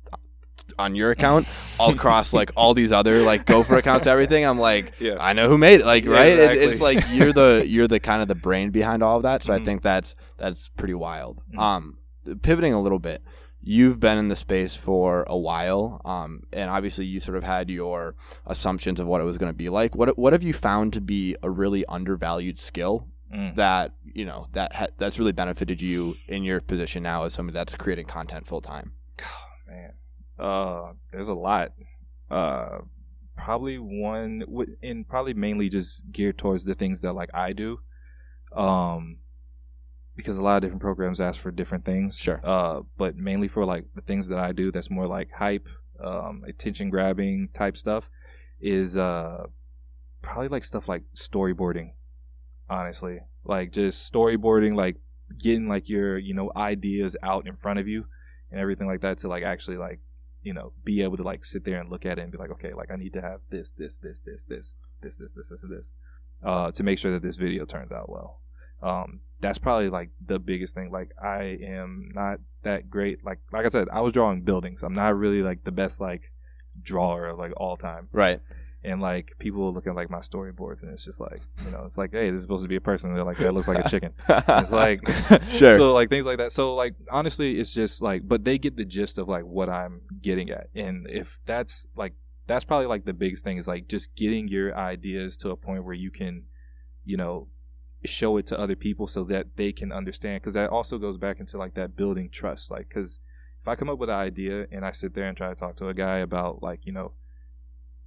[0.79, 1.47] on your account
[1.79, 5.17] all across like all these other like gopher accounts everything i'm like Yeah.
[5.21, 8.01] i know who made it like Yeah, right It- it's like you're the you're the
[8.01, 9.65] kind of the brain behind all of that so i Mhm.
[9.65, 11.59] think that's that's pretty wild Mhm.
[11.59, 11.99] um
[12.43, 13.23] pivoting a little bit
[13.63, 17.69] you've been in the space for a while um and obviously you sort of had
[17.71, 18.15] your
[18.47, 21.01] assumptions of what it was going to be like what what have you found to
[21.01, 23.57] be a really undervalued skill Mm.
[23.57, 27.55] that you know that ha- that's really benefited you in your position now as somebody
[27.55, 29.25] that's creating content full time Oh
[29.69, 29.95] man
[30.39, 31.73] uh there's a lot.
[32.31, 32.79] Uh
[33.37, 34.45] probably one
[34.83, 37.79] and probably mainly just geared towards the things that like i do.
[38.55, 39.19] Um
[40.17, 42.17] because a lot of different programs ask for different things.
[42.17, 42.41] Sure.
[42.45, 45.67] uh but mainly for like the things that i do that's more like hype
[46.03, 48.05] um attention grabbing type stuff
[48.61, 49.45] is uh
[50.23, 51.93] probably like stuff like storyboarding
[52.69, 53.21] honestly.
[53.45, 54.97] Like just storyboarding like
[55.39, 58.05] getting like your you know ideas out in front of you
[58.51, 60.01] and everything like that to like actually like
[60.47, 62.51] you know be able to like sit there and look at it and be like
[62.51, 65.65] okay like i need to have this this this this this this this this this
[65.69, 65.91] this
[66.45, 68.41] uh to make sure that this video turns out well.
[68.83, 70.91] Um that's probably like the biggest thing.
[70.93, 73.25] Like i am not that great.
[73.25, 74.83] Like like i said i was drawing buildings.
[74.85, 76.31] I'm not really like the best like
[76.81, 78.09] drawer of like all time.
[78.13, 78.41] Right
[78.85, 81.99] and like people look at like my storyboards and it's just like you know it's
[81.99, 83.89] like hey this is supposed to be a person they're like that looks like a
[83.89, 85.01] chicken it's like
[85.51, 85.79] Sure.
[85.79, 88.85] so like things like that so like honestly it's just like but they get the
[88.85, 92.13] gist of like what i'm getting at and if that's like
[92.47, 95.85] that's probably like the biggest thing is like just getting your ideas to a point
[95.85, 96.45] where you can
[97.05, 97.49] you know
[98.05, 101.41] show it to other people so that they can understand because that also goes back
[101.41, 103.19] into like that building trust like because
[103.63, 105.77] if i come up with an idea and i sit there and try to talk
[105.77, 107.11] to a guy about like you know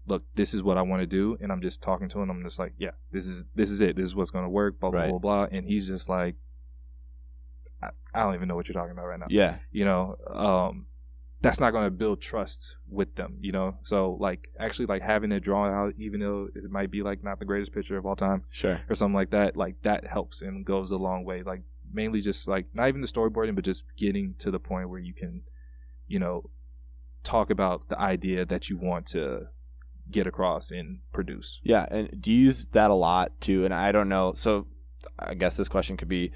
[0.10, 2.44] look this is what i want to do and i'm just talking to him i'm
[2.44, 4.90] just like yeah this is this is it this is what's going to work blah
[4.90, 5.10] blah Right.
[5.10, 6.36] blah blah and he's just like
[7.82, 9.28] I, I don't even know what you're talking about right now.
[9.30, 9.60] Yeah.
[9.72, 10.88] You know um
[11.42, 13.78] that's not going to build trust with them you know?
[13.84, 17.40] So like actually like having it drawn out even though it might be like not
[17.40, 18.82] the greatest picture of all time sure.
[18.90, 21.62] or something like that like that helps and goes a long way like
[21.94, 25.14] mainly just like not even the storyboarding but just getting to the point where you
[25.14, 25.42] can
[26.08, 26.50] you know
[27.24, 29.48] talk about the idea that you want to
[30.12, 33.66] get across and produce Yeah, and do you use that a lot too?
[33.66, 34.34] And I don't know.
[34.36, 34.68] So
[35.18, 36.32] I guess this question could be,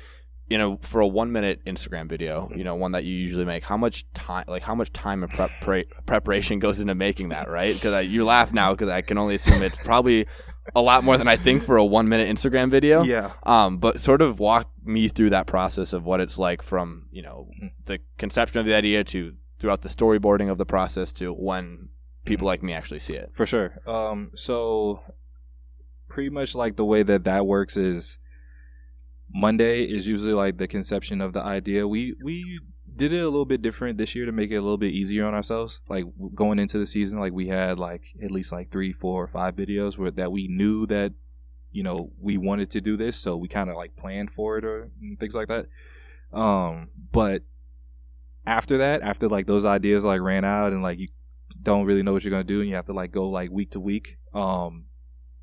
[0.47, 3.63] you know, for a one minute Instagram video, you know, one that you usually make,
[3.63, 7.49] how much time, like how much time and prep, pre- preparation goes into making that,
[7.49, 7.73] right?
[7.73, 10.27] Because you laugh now because I can only assume it's probably
[10.75, 13.03] a lot more than I think for a one minute Instagram video.
[13.03, 13.31] Yeah.
[13.43, 17.21] Um, but sort of walk me through that process of what it's like from you
[17.21, 17.71] know Mhm.
[17.85, 21.87] the conception of the idea to throughout the storyboarding of the process to when
[22.25, 23.31] people like me actually see it.
[23.33, 23.79] For sure.
[23.87, 25.01] Um, so
[26.07, 28.19] pretty much like the way that that works is
[29.33, 31.87] Monday is usually like the conception of the idea.
[31.87, 32.59] We we
[32.95, 35.25] did it a little bit different this year to make it a little bit easier
[35.25, 35.81] on ourselves.
[35.89, 36.05] Like
[36.35, 39.55] going into the season, like we had like at least like three, four, or five
[39.55, 41.13] videos where that we knew that
[41.71, 44.65] you know we wanted to do this, so we kind of like planned for it
[44.65, 45.65] or things like that.
[46.37, 47.43] Um, but
[48.45, 51.07] after that, after like those ideas like ran out and like you
[51.63, 53.71] don't really know what you're gonna do and you have to like go like week
[53.71, 54.17] to week.
[54.33, 54.85] Um,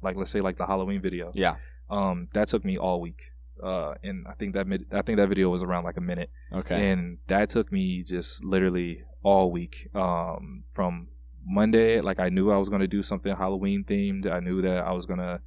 [0.03, 1.33] like let's say like the Halloween video.
[1.35, 1.57] Yeah.
[1.89, 3.21] Um, that took me all week.
[3.63, 6.31] Uh, and I think that mid- I think that video was around like a minute,
[6.53, 6.91] Okay.
[6.91, 9.89] and that took me just literally all week.
[9.95, 11.09] Um, from
[11.45, 14.31] Monday, like I knew I was gonna do something Halloween themed.
[14.31, 15.41] I knew that I was gonna,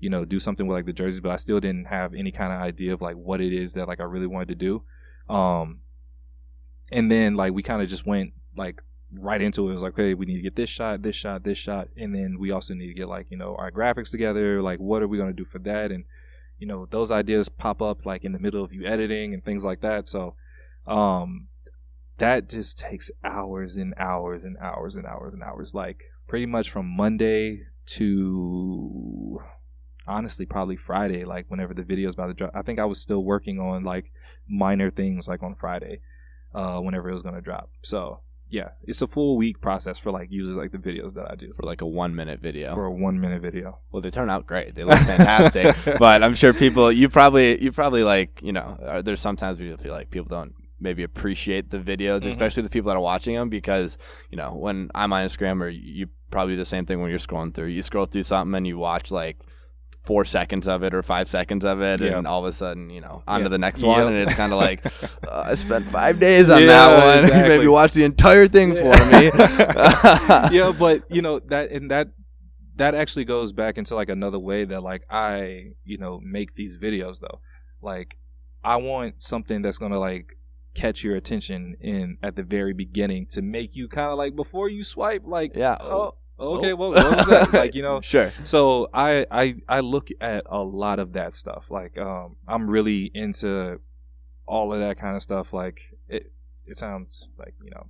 [0.00, 2.52] you know, do something with like the jerseys, but I still didn't have any kind
[2.52, 4.82] of idea of like what it is that like I really wanted to do.
[5.32, 5.80] Um,
[6.90, 8.82] and then like we kind of just went like
[9.18, 9.70] right into it.
[9.70, 12.14] It was like, okay, we need to get this shot, this shot, this shot, and
[12.14, 14.62] then we also need to get like you know our graphics together.
[14.62, 15.90] Like, what are we gonna do for that?
[15.90, 16.04] And
[16.58, 19.64] you know, those ideas pop up like in the middle of you editing and things
[19.64, 20.06] like that.
[20.08, 20.34] So,
[20.86, 21.48] um,
[22.18, 25.74] that just takes hours and hours and hours and hours and hours.
[25.74, 29.40] Like pretty much from Monday to
[30.06, 31.24] honestly probably Friday.
[31.24, 34.12] Like whenever the video's about to drop, I think I was still working on like
[34.48, 36.00] minor things like on Friday,
[36.54, 37.70] uh, whenever it was gonna drop.
[37.82, 38.20] So
[38.52, 41.52] yeah, it's a full week process for like usually like the videos that I do
[41.56, 42.74] for like a one minute video.
[42.74, 43.78] for a one minute video.
[43.90, 44.74] well, they turn out great.
[44.76, 45.74] They look fantastic.
[45.98, 49.76] but I'm sure people, you probably, you probably like, you know, uh, there's sometimes you
[49.78, 52.32] feel like people don't maybe appreciate the videos, Mhm.
[52.32, 53.96] especially the people that are watching them, because
[54.30, 57.18] you know when I'm on Instagram or you probably do the same thing when you're
[57.20, 57.68] scrolling through.
[57.68, 59.38] You scroll through something and you watch like
[60.04, 62.18] four seconds of it or five seconds of it, Yeah.
[62.18, 63.48] and all of a sudden, you know, on to Yeah.
[63.50, 64.06] the next one, Yep.
[64.08, 64.84] and it's kind of like
[65.28, 67.24] uh, I spent five days on Yeah, that one.
[67.24, 67.48] exactly.
[67.56, 69.30] maybe watch the entire thing for me.
[70.56, 72.08] yeah, but you know that and that
[72.76, 76.78] that actually goes back into like another way that like I you know make these
[76.78, 77.40] videos though.
[77.80, 78.16] Like
[78.64, 80.26] I want something that's gonna like
[80.74, 84.68] catch your attention in at the very beginning to make you kind of like before
[84.70, 85.76] you swipe like Yeah.
[85.80, 86.76] oh okay Oh.
[86.76, 88.32] well what was that like you know sure.
[88.44, 91.70] so I, I I look at a lot of that stuff.
[91.70, 93.80] Like um I'm really into
[94.46, 95.52] all of that kind of stuff.
[95.52, 96.32] Like it
[96.66, 97.86] it sounds like, you know,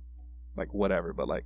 [0.55, 1.45] like whatever, but like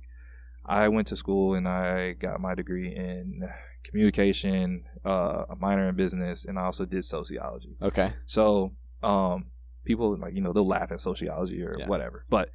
[0.66, 3.48] I went to school and I got my degree in
[3.84, 7.76] communication, uh, a minor in business, and I also did sociology.
[7.82, 8.12] Okay.
[8.26, 9.46] So, um,
[9.84, 11.86] people like you know they'll laugh at sociology or Yeah.
[11.86, 12.50] whatever, but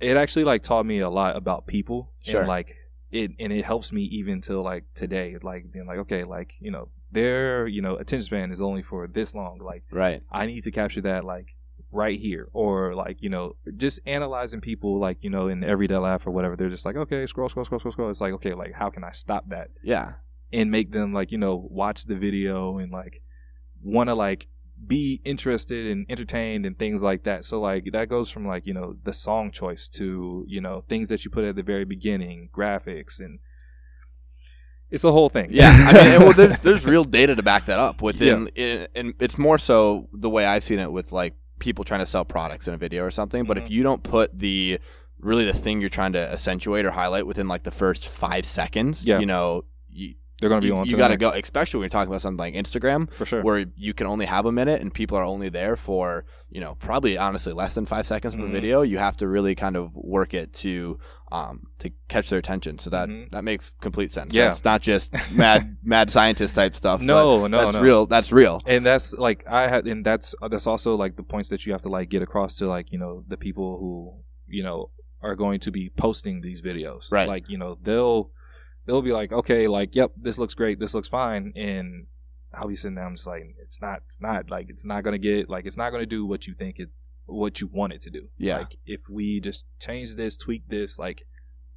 [0.00, 2.40] it actually like taught me a lot about people Sure.
[2.40, 2.76] and like
[3.10, 5.36] it and it helps me even till like today.
[5.42, 9.06] Like being like okay, like you know their you know attention span is only for
[9.06, 9.58] this long.
[9.58, 10.22] Like Right.
[10.30, 11.46] I need to capture that like
[11.90, 16.26] right here or like you know just analyzing people like you know in everyday life
[16.26, 18.74] or whatever they're just like okay scroll scroll scroll scroll scroll it's like okay like
[18.74, 20.14] how can i stop that Yeah.
[20.52, 23.22] and make them like you know watch the video and like
[23.82, 24.48] want to like
[24.86, 28.72] be interested and entertained and things like that so like that goes from like you
[28.72, 32.48] know the song choice to you know things that you put at the very beginning
[32.56, 33.38] graphics and
[34.90, 37.78] it's the whole thing Yeah, I mean, well, there's there's real data to back that
[37.78, 38.00] up.
[38.00, 42.00] Within, in, and it's more so the way I've seen it with like people trying
[42.00, 43.44] to sell products in a video or something.
[43.44, 43.70] But if Mhm.
[43.70, 44.78] you don't put the
[45.20, 49.04] really the thing you're trying to accentuate or highlight within like the first five seconds,
[49.04, 49.18] Yeah.
[49.18, 51.30] you know, you, they're gonna be you, on to you got to go.
[51.30, 54.46] Especially when you're talking about something like Instagram, for sure where you can only have
[54.46, 58.06] a minute and people are only there for you know probably honestly less than five
[58.06, 58.52] seconds of a Mhm.
[58.52, 60.98] video you have to really kind of work it to
[61.30, 63.30] um to catch their attention so that Mhm.
[63.32, 64.52] that makes complete sense Yeah.
[64.52, 68.32] it's not just mad mad scientist type stuff no but no that's no real that's
[68.32, 71.72] real and that's like I had, and that's that's also like the points that you
[71.72, 74.14] have to like get across to like you know the people who
[74.48, 77.10] you know are going to be posting these videos.
[77.10, 77.28] Right.
[77.28, 78.30] Like you know they'll
[78.88, 82.06] they'll be like, okay, like yep, this looks great, this looks fine, and
[82.54, 85.18] I'll be sitting there, I'm just like, it's not, it's not like it's not gonna
[85.18, 86.88] get like it's not gonna do what you think it
[87.26, 88.28] what you want it to do.
[88.38, 88.58] Yeah.
[88.58, 91.26] Like if we just change this, tweak this, like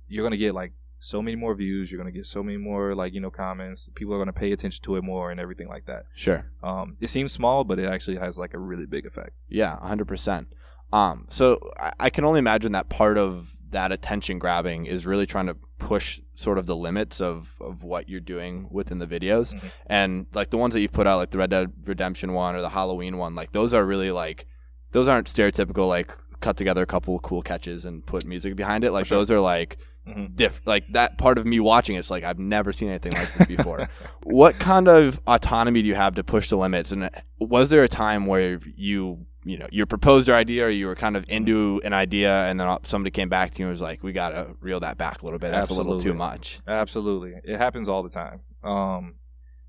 [0.08, 0.72] you're gonna get like
[1.02, 4.14] so many more views, you're gonna get so many more like you know comments, people
[4.14, 6.06] are gonna pay attention to it more and everything like that.
[6.16, 9.32] sure Um, it seems small, but it actually has like a really big effect.
[9.50, 10.48] Yeah, hundred percent.
[10.94, 15.26] Um, so I, I can only imagine that part of that attention grabbing is really
[15.26, 19.54] trying to push sort of the limits of, of what you're doing within the videos.
[19.54, 19.72] Mhm.
[19.88, 22.62] And like the ones that you've put out, like the Red Dead Redemption one or
[22.62, 24.46] the Halloween one, like those are really like
[24.92, 28.84] those aren't stereotypical like cut together a couple of cool catches and put music behind
[28.84, 28.92] it.
[28.92, 29.18] Like sure.
[29.20, 30.36] those are like Mhm.
[30.36, 33.48] diff like that part of me watching it's like I've never seen anything like this
[33.56, 33.88] before.
[34.24, 37.08] what kind of autonomy do you have to push the limits and
[37.40, 40.96] was there a time where you you know you proposed your idea or you were
[40.96, 44.04] kind of into an idea and then somebody came back to you and was like
[44.04, 47.34] we got to reel that back a little bit that's a little too much Absolutely.
[47.44, 48.42] It happens all the time.
[48.64, 49.16] Um,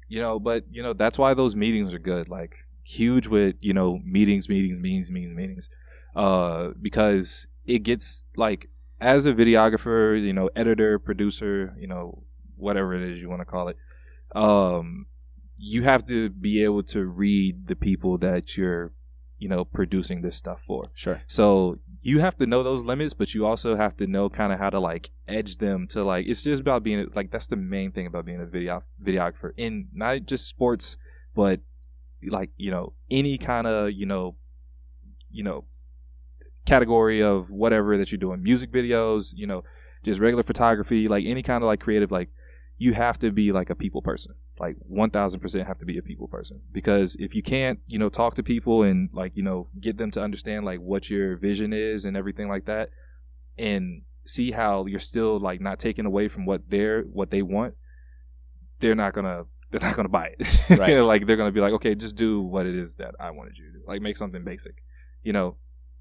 [0.09, 2.29] you know, but you know, that's why those meetings are good.
[2.29, 5.69] Like huge with, you know, meetings, meetings, meetings, meetings, meetings.
[6.15, 8.69] Uh, because it gets like
[9.01, 12.23] as a videographer, you know, editor, producer, you know,
[12.57, 13.77] whatever it is you want to call it.
[14.35, 15.07] Um,
[15.57, 18.93] you have to be able to read the people that you're,
[19.43, 20.91] you know, producing this stuff for.
[20.95, 24.53] sure So you have to know those limits, but you also have to know kind
[24.53, 26.27] of how to like edge them to like.
[26.29, 29.89] It's just about being like that's the main thing about being a video videographer in
[29.93, 30.97] not just sports,
[31.35, 31.59] but
[32.29, 34.37] like you know any kind of you know,
[35.29, 35.65] you know,
[36.65, 39.65] category of whatever that you're doing, music videos, you know,
[40.05, 42.29] just regular photography, like any kind of like creative, like
[42.79, 44.35] you have to be like a people person.
[44.59, 47.99] Like one thousand percent have to be a people person because if you can't, you
[47.99, 51.37] know, talk to people and like you know get them to understand like what your
[51.37, 52.91] vision is and everything like that,
[53.59, 57.75] and see how you're still like not taking away from what they're what they want,
[58.81, 60.47] they're not gonna they're not gonna buy it.
[60.79, 60.99] Right.
[60.99, 63.67] like they're gonna be like, okay, just do what it is that I wanted you
[63.67, 63.85] to do.
[63.87, 64.75] Like make something basic,
[65.23, 65.57] you know.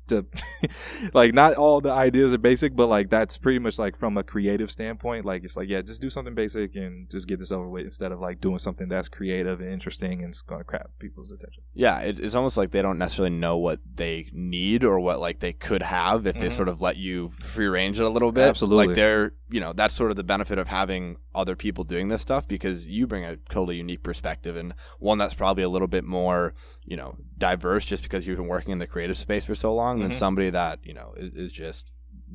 [0.07, 0.25] To
[1.13, 4.23] like not all the ideas are basic, but like that's pretty much like from a
[4.23, 5.25] creative standpoint.
[5.25, 8.11] Like it's like yeah, just do something basic and just get this over with instead
[8.11, 11.63] of like doing something that's creative and interesting and it's gonna grab people's attention.
[11.73, 15.39] yeah it, it's almost like they don't necessarily know what they need or what like
[15.39, 16.55] they could have if they Mhm.
[16.55, 18.87] sort of let you free range it a little bit Absolutely.
[18.87, 22.21] like they're you know that's sort of the benefit of having other people doing this
[22.21, 26.03] stuff because you bring a totally unique perspective and one that's probably a little bit
[26.03, 29.73] more you know diverse just because you've been working in the creative space for so
[29.73, 30.17] long than Mhm.
[30.19, 31.85] somebody that you know is, is just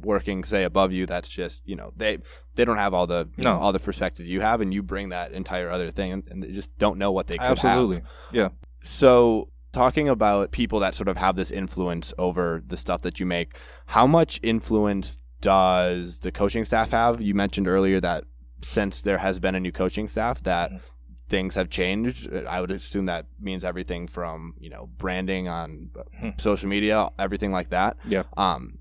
[0.02, 2.18] working say above you that's just you know they
[2.54, 3.61] they don't have all the you know, No.
[3.61, 6.52] all the perspectives you have and you bring that entire other thing and, and they
[6.52, 7.59] just don't know what they could have.
[7.64, 8.48] Absolutely, yeah.
[8.82, 13.26] So, talking about people that sort of have this influence over the stuff that you
[13.26, 17.20] make, how much influence does the coaching staff have?
[17.20, 18.24] You mentioned earlier that
[18.62, 20.80] since there has been a new coaching staff, that Mhm.
[21.28, 22.32] Things have changed.
[22.48, 26.30] I would assume that means everything from you know branding on Hmm.
[26.38, 27.96] social media, everything like that.
[28.06, 28.22] Yeah.
[28.36, 28.78] Um,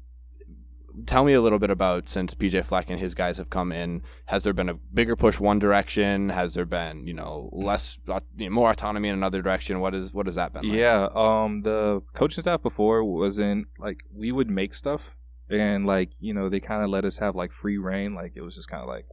[1.08, 4.02] tell me a little bit about since PJ Fleck and his guys have come in.
[4.26, 6.30] Has there been a bigger push one direction?
[6.30, 9.80] Has there been you know less uh, you know, more autonomy in another direction?
[9.80, 10.70] What is what has that been?
[10.70, 10.78] Like?
[10.78, 15.02] Yeah, um, the coaching staff before wasn't like we would make stuff,
[15.50, 18.14] and like you know they kind of let us have like free rein.
[18.14, 19.06] Like it was just kind of like,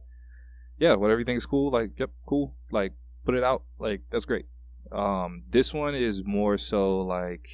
[0.77, 1.71] yeah, what everything's cool.
[1.71, 2.55] Like yep, cool.
[2.71, 2.93] Like
[3.25, 3.63] put it out.
[3.79, 4.45] Like that's great.
[4.91, 7.47] Um, this one is more so like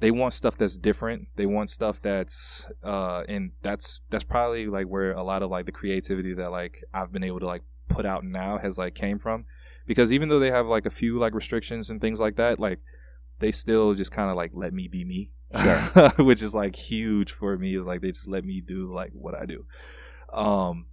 [0.00, 1.28] they want stuff that's different.
[1.36, 5.66] They want stuff that's uh, and that's that's probably like where a lot of like
[5.66, 9.18] the creativity that like I've been able to like put out now has like came
[9.18, 9.44] from
[9.86, 12.78] because even though they have like a few like restrictions and things like that, like
[13.40, 15.30] they still just kind of like let me be me,
[16.18, 17.78] which is like huge for me.
[17.78, 19.66] Like they just let me do like what I do.
[20.32, 20.86] Um,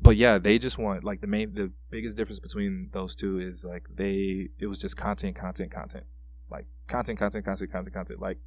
[0.00, 3.64] but yeah, they just want like the main, the biggest difference between those two is
[3.64, 6.04] like they, it was just content, content, content,
[6.50, 8.20] like content, content, content, content, content.
[8.20, 8.38] Like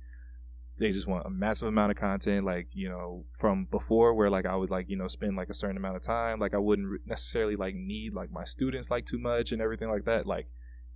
[0.78, 2.46] they just want a massive amount of content.
[2.46, 5.54] Like you know, from before where like I would like you know spend like a
[5.54, 6.40] certain amount of time.
[6.40, 10.06] Like I wouldn't necessarily like need like my students like too much and everything like
[10.06, 10.26] that.
[10.26, 10.48] Like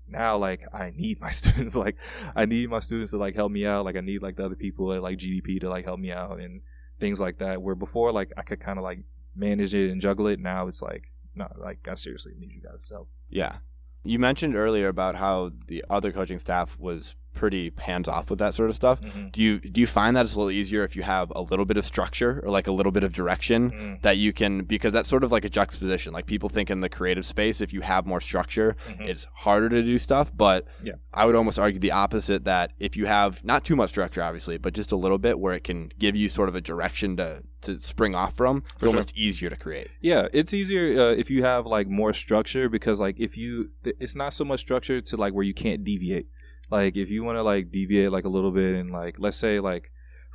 [0.08, 1.98] now like I need my students like
[2.36, 4.56] I need my students to like help me out like I need like the other
[4.56, 6.62] people at like GDP to like help me out and
[7.00, 9.00] things like that where before like I could kind of like
[9.36, 12.88] manage it and juggle it now it's like no like I seriously need you guys
[12.92, 13.58] help Yeah.
[14.06, 18.54] You mentioned earlier about how the other coaching staff was pretty hands off with that
[18.56, 19.00] sort of stuff.
[19.34, 21.66] Do you do you find that it's a little easier if you have a little
[21.66, 23.94] bit of structure or like a little bit of direction Mm-hmm.
[24.02, 26.14] that you can because that's sort of like a juxtaposition.
[26.14, 29.10] Like people think in the creative space, if you have more structure, Mhm.
[29.12, 30.32] it's harder to do stuff.
[30.46, 30.94] But Yeah.
[31.14, 34.58] I would almost argue the opposite that if you have not too much structure, obviously,
[34.58, 37.44] but just a little bit where it can give you sort of a direction to
[37.64, 38.90] to spring off from, it's For sure.
[38.90, 39.88] almost easier to create.
[40.02, 43.70] Yeah, it's easier uh, if you have like more structure because like if you,
[44.04, 46.28] it's not so much structure to like where you can't deviate.
[46.74, 49.60] Like if you want to like deviate like a little bit and like let's say
[49.60, 49.92] like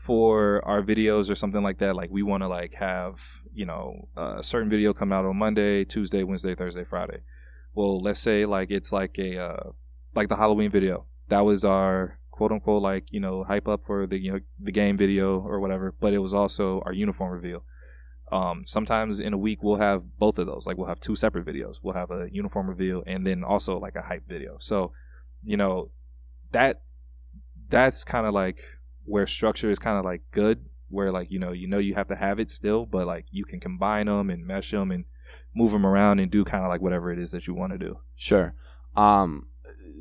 [0.07, 3.17] for our videos or something like that, like we want to like have
[3.53, 7.23] you know a certain video come out on Monday, Tuesday, Wednesday, Thursday, Friday.
[7.75, 9.71] Well, let's say like it's like a uh,
[10.15, 11.07] like the Halloween video.
[11.27, 14.71] That was our quote unquote like you know hype up for the you know the
[14.71, 17.65] game video or whatever, but it was also our uniform reveal.
[18.31, 20.67] Um, sometimes in a week we'll have both of those.
[20.67, 21.79] Like we'll have two separate videos.
[21.83, 24.59] We'll have a uniform reveal and then also like a hype video.
[24.61, 24.93] So,
[25.43, 25.91] you know,
[26.53, 26.83] that
[27.71, 28.59] that's kind of like
[29.05, 30.65] where structure is kind of like good.
[30.91, 33.45] Where like you know you know you have to have it still, but like you
[33.45, 35.05] can combine them and mesh them and
[35.55, 37.79] move them around and do kind of like whatever it is that you want to
[37.79, 37.99] do.
[38.17, 38.55] Sure.
[38.97, 39.49] Um,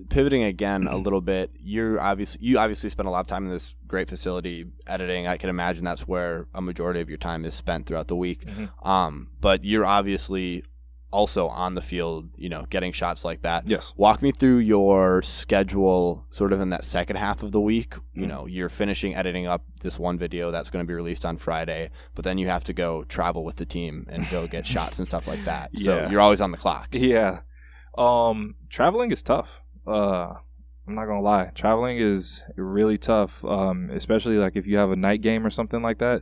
[0.10, 3.52] pivoting again a little bit, you're obviously you obviously spend a lot of time in
[3.52, 5.28] this great facility editing.
[5.28, 8.45] I can imagine that's where a majority of your time is spent throughout the week.
[8.45, 8.88] Mhm.
[8.88, 10.64] Um, but you're obviously
[11.12, 13.64] also on the field, you know, getting shots like that.
[13.70, 13.93] Yes.
[13.95, 17.95] Walk me through your schedule sort of in that second half of the week.
[18.14, 18.28] You Mhm.
[18.28, 21.89] know, you're finishing editing up this one video that's going to be released on Friday,
[22.14, 25.08] but then you have to go travel with the team and go get shots and
[25.08, 25.72] stuff like that.
[25.78, 26.10] So Yeah.
[26.10, 26.89] you're always on the clock.
[26.91, 27.39] Yeah.
[27.97, 29.62] Um, traveling is tough.
[29.88, 30.34] Uh,
[30.88, 31.51] I'm not gonna lie.
[31.55, 33.43] Traveling is really tough.
[33.45, 36.22] Um, especially like if you have a night game or something like that.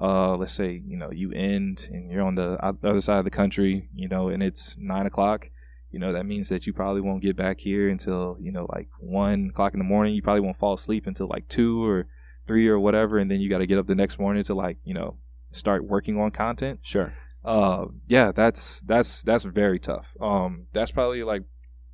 [0.00, 3.30] Uh, let's say you know you end and you're on the other side of the
[3.30, 5.50] country, you know, and it's nine o'clock.
[5.90, 8.88] You know that means that you probably won't get back here until you know like
[8.98, 10.14] one o'clock in the morning.
[10.14, 12.06] You probably won't fall asleep until like two or
[12.46, 14.78] three or whatever, and then you got to get up the next morning to like
[14.84, 15.16] you know
[15.52, 17.14] start working on content Sure.
[17.44, 21.42] uh yeah that's that's that's very tough um that's probably like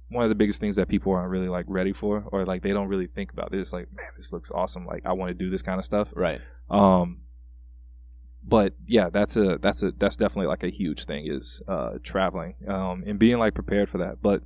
[0.08, 2.72] one of the biggest things that people aren't really like ready for or like they
[2.72, 5.50] don't really think about this like man this looks awesome like i want to do
[5.50, 6.40] this kind of stuff Right.
[6.70, 7.18] um
[8.42, 12.54] but yeah that's a that's a that's definitely like a huge thing is uh traveling
[12.68, 14.42] um and being like prepared for that but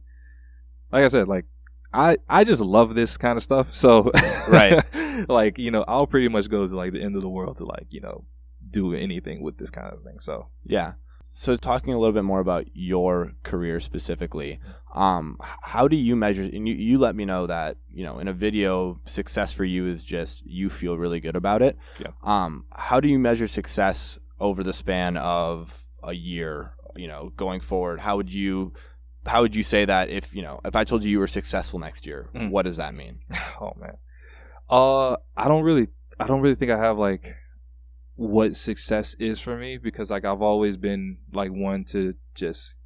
[0.92, 1.44] like i said like
[1.92, 4.10] i i just love this kind of stuff so
[4.48, 4.82] Right.
[5.28, 7.64] like you know i'll pretty much go to like the end of the world to
[7.64, 8.24] like you know
[8.70, 10.94] do anything with this kind of thing so Yeah.
[11.36, 14.60] So talking a little bit more about your career specifically,
[14.94, 16.42] um, how do you measure?
[16.42, 19.86] And you, you let me know that you know in a video, success for you
[19.86, 21.76] is just you feel really good about it.
[21.98, 22.12] Yeah.
[22.22, 25.70] Um, how do you measure success over the span of
[26.04, 26.72] a year?
[26.96, 28.72] You know, going forward, how would you?
[29.26, 31.80] How would you say that if you know if I told you you were successful
[31.80, 32.50] next year, Mm.
[32.50, 33.18] what does that mean?
[33.60, 33.96] Oh man.
[34.70, 35.88] Uh I don't really
[36.20, 37.34] I don't really think I have like
[38.16, 42.76] what success is for me because like I've always been like one to just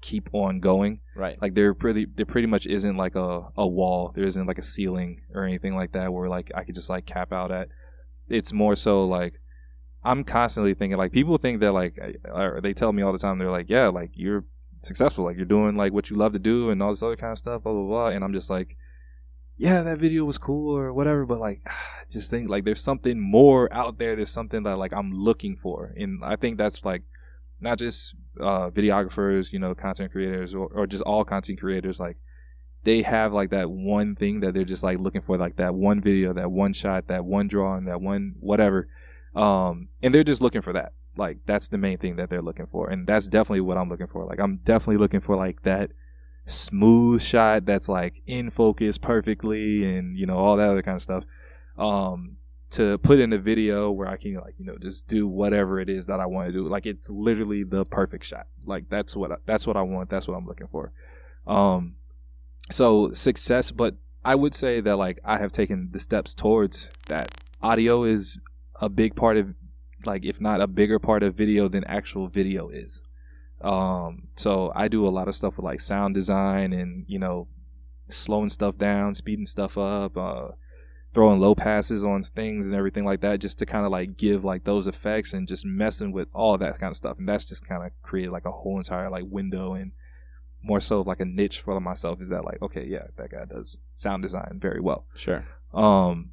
[0.00, 1.00] keep on going.
[1.14, 1.40] Right.
[1.40, 4.12] Like there pretty there pretty much isn't like a, a wall.
[4.14, 7.06] There isn't like a ceiling or anything like that where like I could just like
[7.06, 7.68] cap out at.
[8.28, 9.40] It's more so like
[10.04, 13.38] I'm constantly thinking like people think that like or they tell me all the time
[13.38, 14.44] they're like yeah like you're
[14.84, 17.32] successful like you're doing like what you love to do and all this other kind
[17.32, 18.76] of stuff blah blah blah and I'm just like
[19.56, 21.60] yeah that video was cool or whatever but like
[22.10, 25.92] just think like there's something more out there there's something that like I'm looking for
[25.96, 27.02] and I think that's like
[27.60, 32.16] not just uh, videographers, you know, content creators, or, or just all content creators, like
[32.84, 36.00] they have like that one thing that they're just like looking for, like that one
[36.00, 38.88] video, that one shot, that one drawing, that one whatever,
[39.34, 40.92] um, and they're just looking for that.
[41.16, 44.06] Like that's the main thing that they're looking for, and that's definitely what I'm looking
[44.06, 44.24] for.
[44.24, 45.90] Like I'm definitely looking for like that
[46.46, 51.02] smooth shot that's like in focus perfectly, and you know all that other kind of
[51.02, 51.24] stuff.
[51.78, 52.36] Um,
[52.70, 55.88] to put in a video where I can like you know just do whatever it
[55.88, 56.68] is that I want to do.
[56.68, 58.46] Like it's literally the perfect shot.
[58.64, 60.10] Like that's what I, that's what I want.
[60.10, 60.92] That's what I'm looking for.
[61.46, 61.96] Um,
[62.70, 63.94] so success, but
[64.24, 67.30] I would say that like I have taken the steps towards that.
[67.62, 68.38] Audio is
[68.80, 69.54] a big part of
[70.04, 73.00] like if not a bigger part of video than actual video is.
[73.66, 77.48] Um, so I do a lot of stuff with like sound design and you know
[78.08, 80.48] slowing stuff down, speeding stuff up, uh,
[81.12, 84.44] throwing low passes on things and everything like that, just to kind of like give
[84.44, 87.18] like those effects and just messing with all that kind of stuff.
[87.18, 89.90] And that's just kind of created like a whole entire like window and
[90.62, 92.20] more so like a niche for myself.
[92.20, 95.06] Is that like okay, yeah, that guy does sound design very well.
[95.16, 95.44] Sure.
[95.74, 96.30] Um,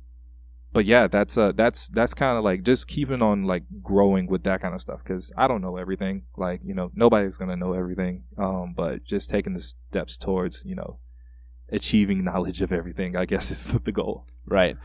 [0.74, 4.44] but yeah, that's uh, that's that's kind of like just keeping on like growing with
[4.44, 6.24] that kind of stuff because I don't know everything.
[6.36, 8.24] Like you know, nobody's gonna know everything.
[8.38, 10.98] Um, but just taking the steps towards you know
[11.70, 14.26] achieving knowledge of everything, I guess is the goal.
[14.46, 14.76] Right.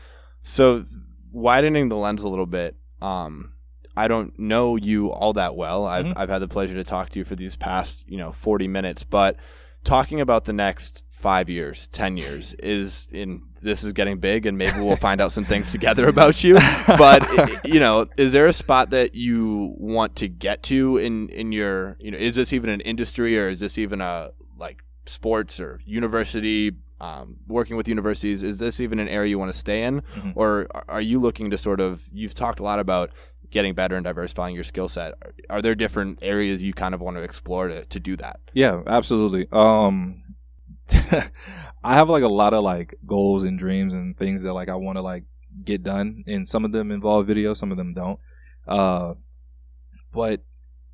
[0.43, 0.85] So
[1.31, 3.53] widening the lens a little bit, um,
[3.97, 5.85] I don't know you all that well.
[5.85, 6.13] I've Mhm.
[6.15, 9.03] I've had the pleasure to talk to you for these past, you know, forty minutes,
[9.03, 9.35] but
[9.83, 14.57] talking about the next five years, ten years is in this is getting big and
[14.57, 16.55] maybe we'll find out some things together about you.
[16.87, 21.51] But you know, is there a spot that you want to get to in in
[21.51, 25.59] your you know, is this even an industry or is this even a like sports
[25.59, 29.83] or university um, working with universities is this even an area you want to stay
[29.83, 30.33] in Mhm.
[30.35, 33.09] or are- you looking to sort of you've talked a lot about
[33.51, 36.99] getting better and diversifying your skill set are, are there different areas you kind of
[37.01, 39.47] want to explore to, to do that Yeah, absolutely.
[39.53, 40.23] Um,
[41.83, 44.75] I have like a lot of like goals and dreams and things that like I
[44.75, 45.23] want to like
[45.63, 48.19] get done, and some of them involve video, some of them don't.
[48.67, 49.13] Uh,
[50.13, 50.41] but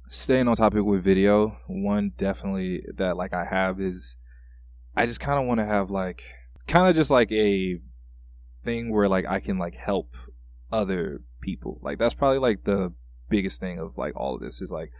[0.10, 4.16] staying on topic with video, one definitely that like I have is
[4.96, 6.24] I just kind of want to have like
[6.68, 7.80] kind of just like a
[8.64, 10.16] thing where like I can like help
[10.72, 11.80] other people.
[11.82, 12.94] Like that's probably like the
[13.30, 14.92] biggest thing of like all of this is like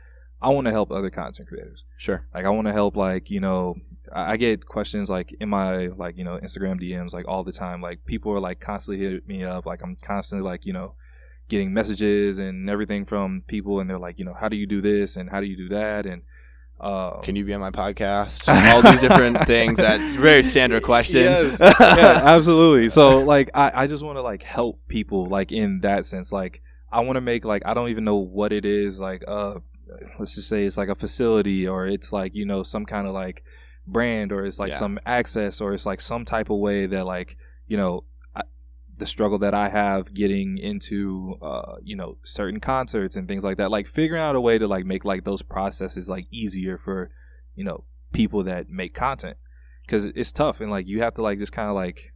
[0.46, 1.84] I want to help other content creators.
[1.98, 2.24] Sure.
[2.32, 3.78] Like I want to help like, you know,
[4.14, 7.52] I I get questions like in my like, you know, Instagram DMs like all the
[7.52, 7.82] time.
[7.82, 9.66] Like people are like constantly hitting me up.
[9.66, 10.94] Like I'm constantly like, you know,
[11.50, 14.84] getting messages and everything from people and they're like, you know, how do you do
[14.84, 16.22] this and how do you do that and
[16.80, 18.48] uh Can you be on my podcast?
[18.72, 19.78] All these different things.
[19.78, 21.58] That very standard questions.
[21.60, 21.60] Yes.
[21.80, 22.90] yeah, absolutely.
[22.90, 26.32] So like I, I just want to like help people like in that sense.
[26.32, 29.00] Like I want to make like I don't even know what it is.
[29.00, 29.56] Like uh,
[30.20, 33.14] let's just say it's like a facility or it's like you know some kind of
[33.14, 33.44] like
[33.88, 34.80] brand or it's like Yeah.
[34.80, 38.04] some access or it's like some type of way that like you know
[38.36, 38.42] I,
[38.98, 43.58] the struggle that I have getting into uh you know certain concerts and things like
[43.58, 43.72] that.
[43.72, 47.12] Like figuring out a way to like make like those processes like easier for
[47.56, 49.38] you know people that make content
[49.86, 52.12] because it's tough and like you have to like just kind of like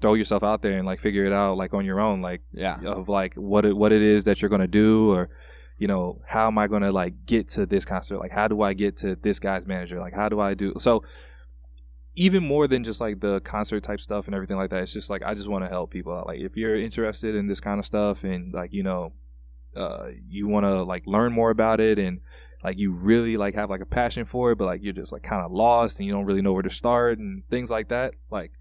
[0.00, 2.78] throw yourself out there and like figure it out like on your own like yeah.
[2.86, 5.28] of like what it, what it is that you're gonna do or
[5.78, 8.18] you know how am I gonna like get to this concert?
[8.18, 10.00] Like how do I get to this guy's manager?
[10.00, 11.02] Like how do I do so
[12.16, 15.10] even more than just like the concert type stuff and everything like that it's just
[15.10, 16.26] like I just want to help people out.
[16.26, 19.12] Like if you're interested in this kind of stuff and like you know
[19.76, 22.20] uh you want to like learn more about it and
[22.62, 25.22] like you really like have like a passion for it but like you're just like
[25.22, 28.14] kind of lost and you don't really know where to start and things like that
[28.30, 28.52] like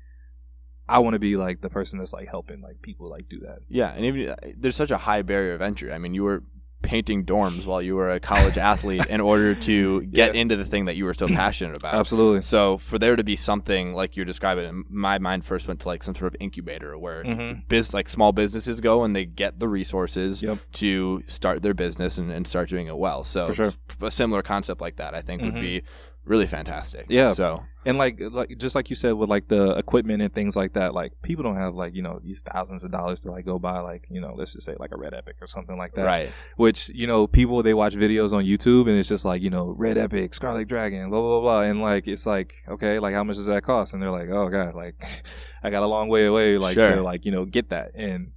[0.87, 3.59] I want to be like the person that's like helping like people like do that.
[3.69, 5.93] Yeah, and even uh, there's such a high barrier of entry.
[5.93, 6.43] I mean, you were
[6.83, 10.41] painting dorms while you were a college athlete in order to get Yeah.
[10.41, 11.95] into the thing that you were so passionate about.
[11.95, 15.87] absolutely So for there to be something like you're describing, my mind first went to
[15.87, 17.61] like some sort of incubator where mm-hmm.
[17.69, 20.59] biz like small businesses go and they get the resources Yep.
[20.73, 23.23] to start their business and, and start doing it well.
[23.23, 23.73] So sure.
[24.01, 25.61] a similar concept like that, I think, would Mhm.
[25.61, 25.81] be
[26.25, 27.05] really fantastic.
[27.09, 27.33] Yeah.
[27.33, 30.73] So and like like just like you said with like the equipment and things like
[30.73, 33.59] that like people don't have like you know these thousands of dollars to like go
[33.59, 36.03] buy like you know let's just say like a red epic or something like that
[36.05, 39.49] right, which you know people they watch videos on youtube and it's just like you
[39.49, 43.23] know red epic scarlet dragon blah blah blah and like it's like okay like how
[43.23, 44.95] much does that cost and they're like oh god like
[45.63, 46.95] i got a long way away like Sure.
[46.95, 48.31] to like you know get that and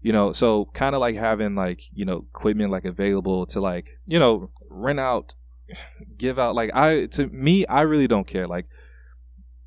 [0.00, 3.98] you know so kind of like having like you know equipment like available to like
[4.06, 5.34] you know rent out
[6.16, 8.66] give out like i to me i really don't care like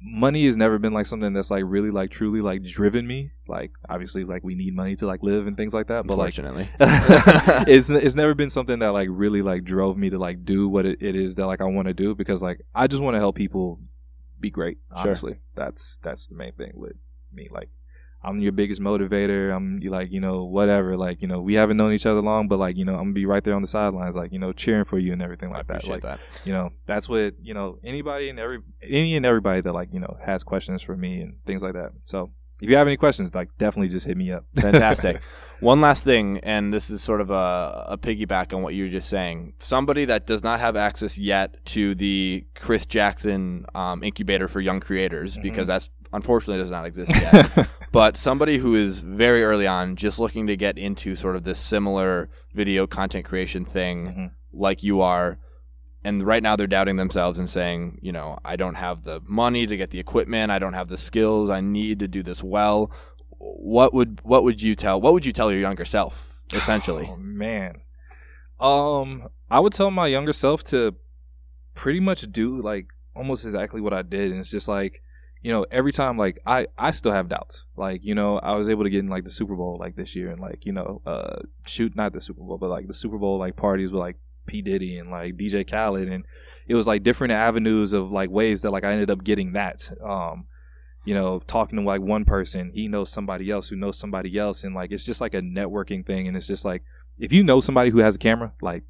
[0.02, 3.72] money has never been like something that's like really like truly like driven me like
[3.90, 6.34] obviously like we need money to like live and things like that but like
[7.68, 10.86] it's it's never been something that like really like drove me to like do what
[10.86, 13.20] it, it is that like I want to do because like I just want to
[13.20, 13.80] help people
[14.40, 14.78] be great.
[14.96, 15.08] Sure.
[15.08, 16.96] Honestly, that's that's the main thing with
[17.34, 17.50] me.
[17.52, 17.70] Like
[18.24, 19.56] I'm your biggest motivator.
[19.56, 20.98] I'm like you know whatever.
[20.98, 23.14] Like you know we haven't known each other long, but like you know I'm gonna
[23.14, 25.68] be right there on the sidelines, like you know cheering for you and everything like
[25.68, 25.88] that.
[25.88, 26.20] Like that.
[26.44, 30.00] you know that's what you know anybody and every any and everybody that like you
[30.00, 31.92] know has questions for me and things like that.
[32.06, 34.44] So if you have any questions, like definitely just hit me up.
[34.60, 35.22] Fantastic.
[35.62, 38.90] One last thing, and this is sort of a, a piggyback on what you were
[38.90, 39.54] just saying.
[39.60, 44.80] Somebody that does not have access yet to the Chris Jackson um, incubator for young
[44.80, 45.44] creators, Mhm.
[45.44, 47.70] because that's unfortunately does not exist yet.
[47.92, 51.60] but somebody who is very early on, just looking to get into sort of this
[51.60, 54.32] similar video content creation thing, Mhm.
[54.54, 55.38] like you are.
[56.04, 59.68] And right now they're doubting themselves and saying, you know, I don't have the money
[59.68, 60.50] to get the equipment.
[60.52, 61.50] I don't have the skills.
[61.50, 62.90] I need to do this well.
[63.38, 65.00] What would what would you tell?
[65.02, 66.28] What would you tell your younger self?
[66.54, 67.82] Essentially, Oh man.
[68.60, 70.96] Um I would tell my younger self to
[71.76, 75.02] pretty much do like almost exactly what I did and it's just like
[75.42, 77.66] you know every time like I I still have doubts.
[77.78, 80.16] Like, you know, I was able to get in like the Super Bowl like this
[80.16, 83.18] year and like, you know, uh shoot not the Super Bowl, but like the Super
[83.18, 84.18] Bowl like parties with like
[84.48, 86.26] P Diddy and like DJ Khaled and
[86.68, 89.90] it was like different avenues of like ways that like I ended up getting that.
[90.04, 90.46] Um
[91.06, 94.64] you know, talking to like one person, he knows somebody else who knows somebody else,
[94.64, 96.84] and like it's just like a networking thing, and it's just like
[97.18, 98.84] if you know somebody who has a camera, like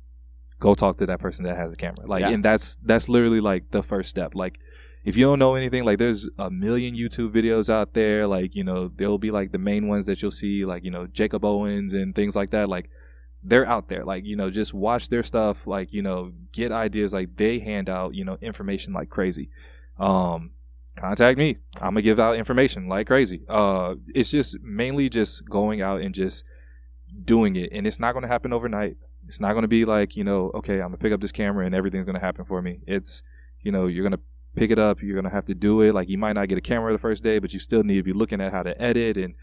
[0.60, 2.30] go talk to that person that has a camera, like, Yeah.
[2.32, 4.34] and that's that's literally like the first step.
[4.36, 4.60] Like,
[5.06, 8.64] if you don't know anything, like there's a million YouTube videos out there, like you
[8.64, 11.94] know there'll be like the main ones that you'll see, like you know Jacob Owens
[11.94, 12.90] and things like that, like
[13.44, 17.14] they're out there like you know just watch their stuff like you know get ideas
[17.14, 19.50] like they hand out you know information like crazy.
[19.98, 20.52] Um
[20.98, 23.44] contact me i'm gonna give out information like crazy.
[23.48, 26.44] Uh it's just mainly just going out and just
[27.24, 28.98] doing it and it's not gonna happen overnight.
[29.28, 31.74] It's not gonna be like you know okay i'm gonna pick up this camera and
[31.74, 32.82] everything's gonna happen for me.
[32.86, 33.24] It's
[33.62, 34.20] you know you're gonna
[34.56, 36.62] pick it up you're gonna have to do it like you might not get a
[36.62, 39.18] camera the first day but you still need to be looking at how to edit
[39.18, 39.34] and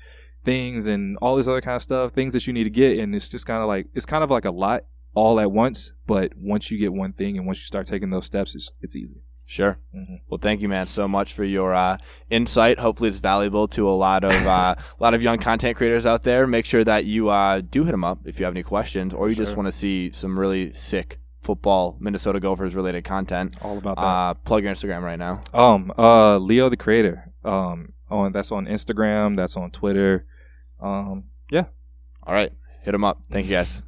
[0.44, 3.14] things and all this other kind of stuff things that you need to get and
[3.14, 4.84] it's just kind of like it's kind of like a lot
[5.16, 8.26] all at once, but once you get one thing and once you start taking those
[8.26, 9.22] steps, it's it's easy.
[9.46, 9.78] Sure.
[9.94, 10.20] Mhm.
[10.28, 11.96] Well, thank you, man, so much for your uh,
[12.28, 12.78] insight.
[12.78, 16.22] Hopefully, it's valuable to a lot of uh, a lot of young content creators out
[16.24, 16.46] there.
[16.46, 19.30] Make sure that you uh, do hit them up if you have any questions, or
[19.30, 23.54] you just want to see some really sick football Minnesota Gophers related content.
[23.62, 24.02] All about that.
[24.02, 25.42] Uh, plug your Instagram right now.
[25.54, 27.32] Um, uh, Leo the Creator.
[27.44, 29.36] Um, on that's on Instagram.
[29.36, 30.26] That's on Twitter.
[30.80, 31.64] Um, yeah.
[32.26, 33.20] All right, hit them up.
[33.30, 33.82] Thank you, guys.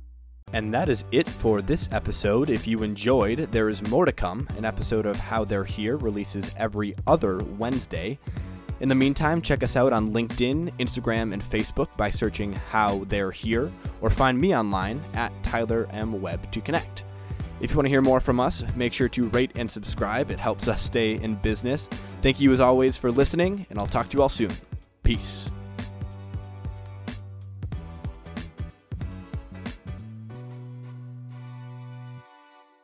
[0.53, 2.49] And that is it for this episode.
[2.49, 4.49] If you enjoyed, there is more to come.
[4.57, 8.19] An episode of How They're Here releases every other Wednesday.
[8.81, 13.33] In the meantime, check us out on LinkedIn, Instagram, and Facebook by searching How They're
[13.33, 16.23] Here, or find me online at Tyler M.
[16.23, 17.03] Webb to connect.
[17.61, 20.31] If you want to hear more from us, make sure to rate and subscribe.
[20.31, 21.89] It helps us stay in business.
[22.23, 24.53] Thank you as always for listening, and I'll talk to you all soon.
[25.03, 25.51] Peace.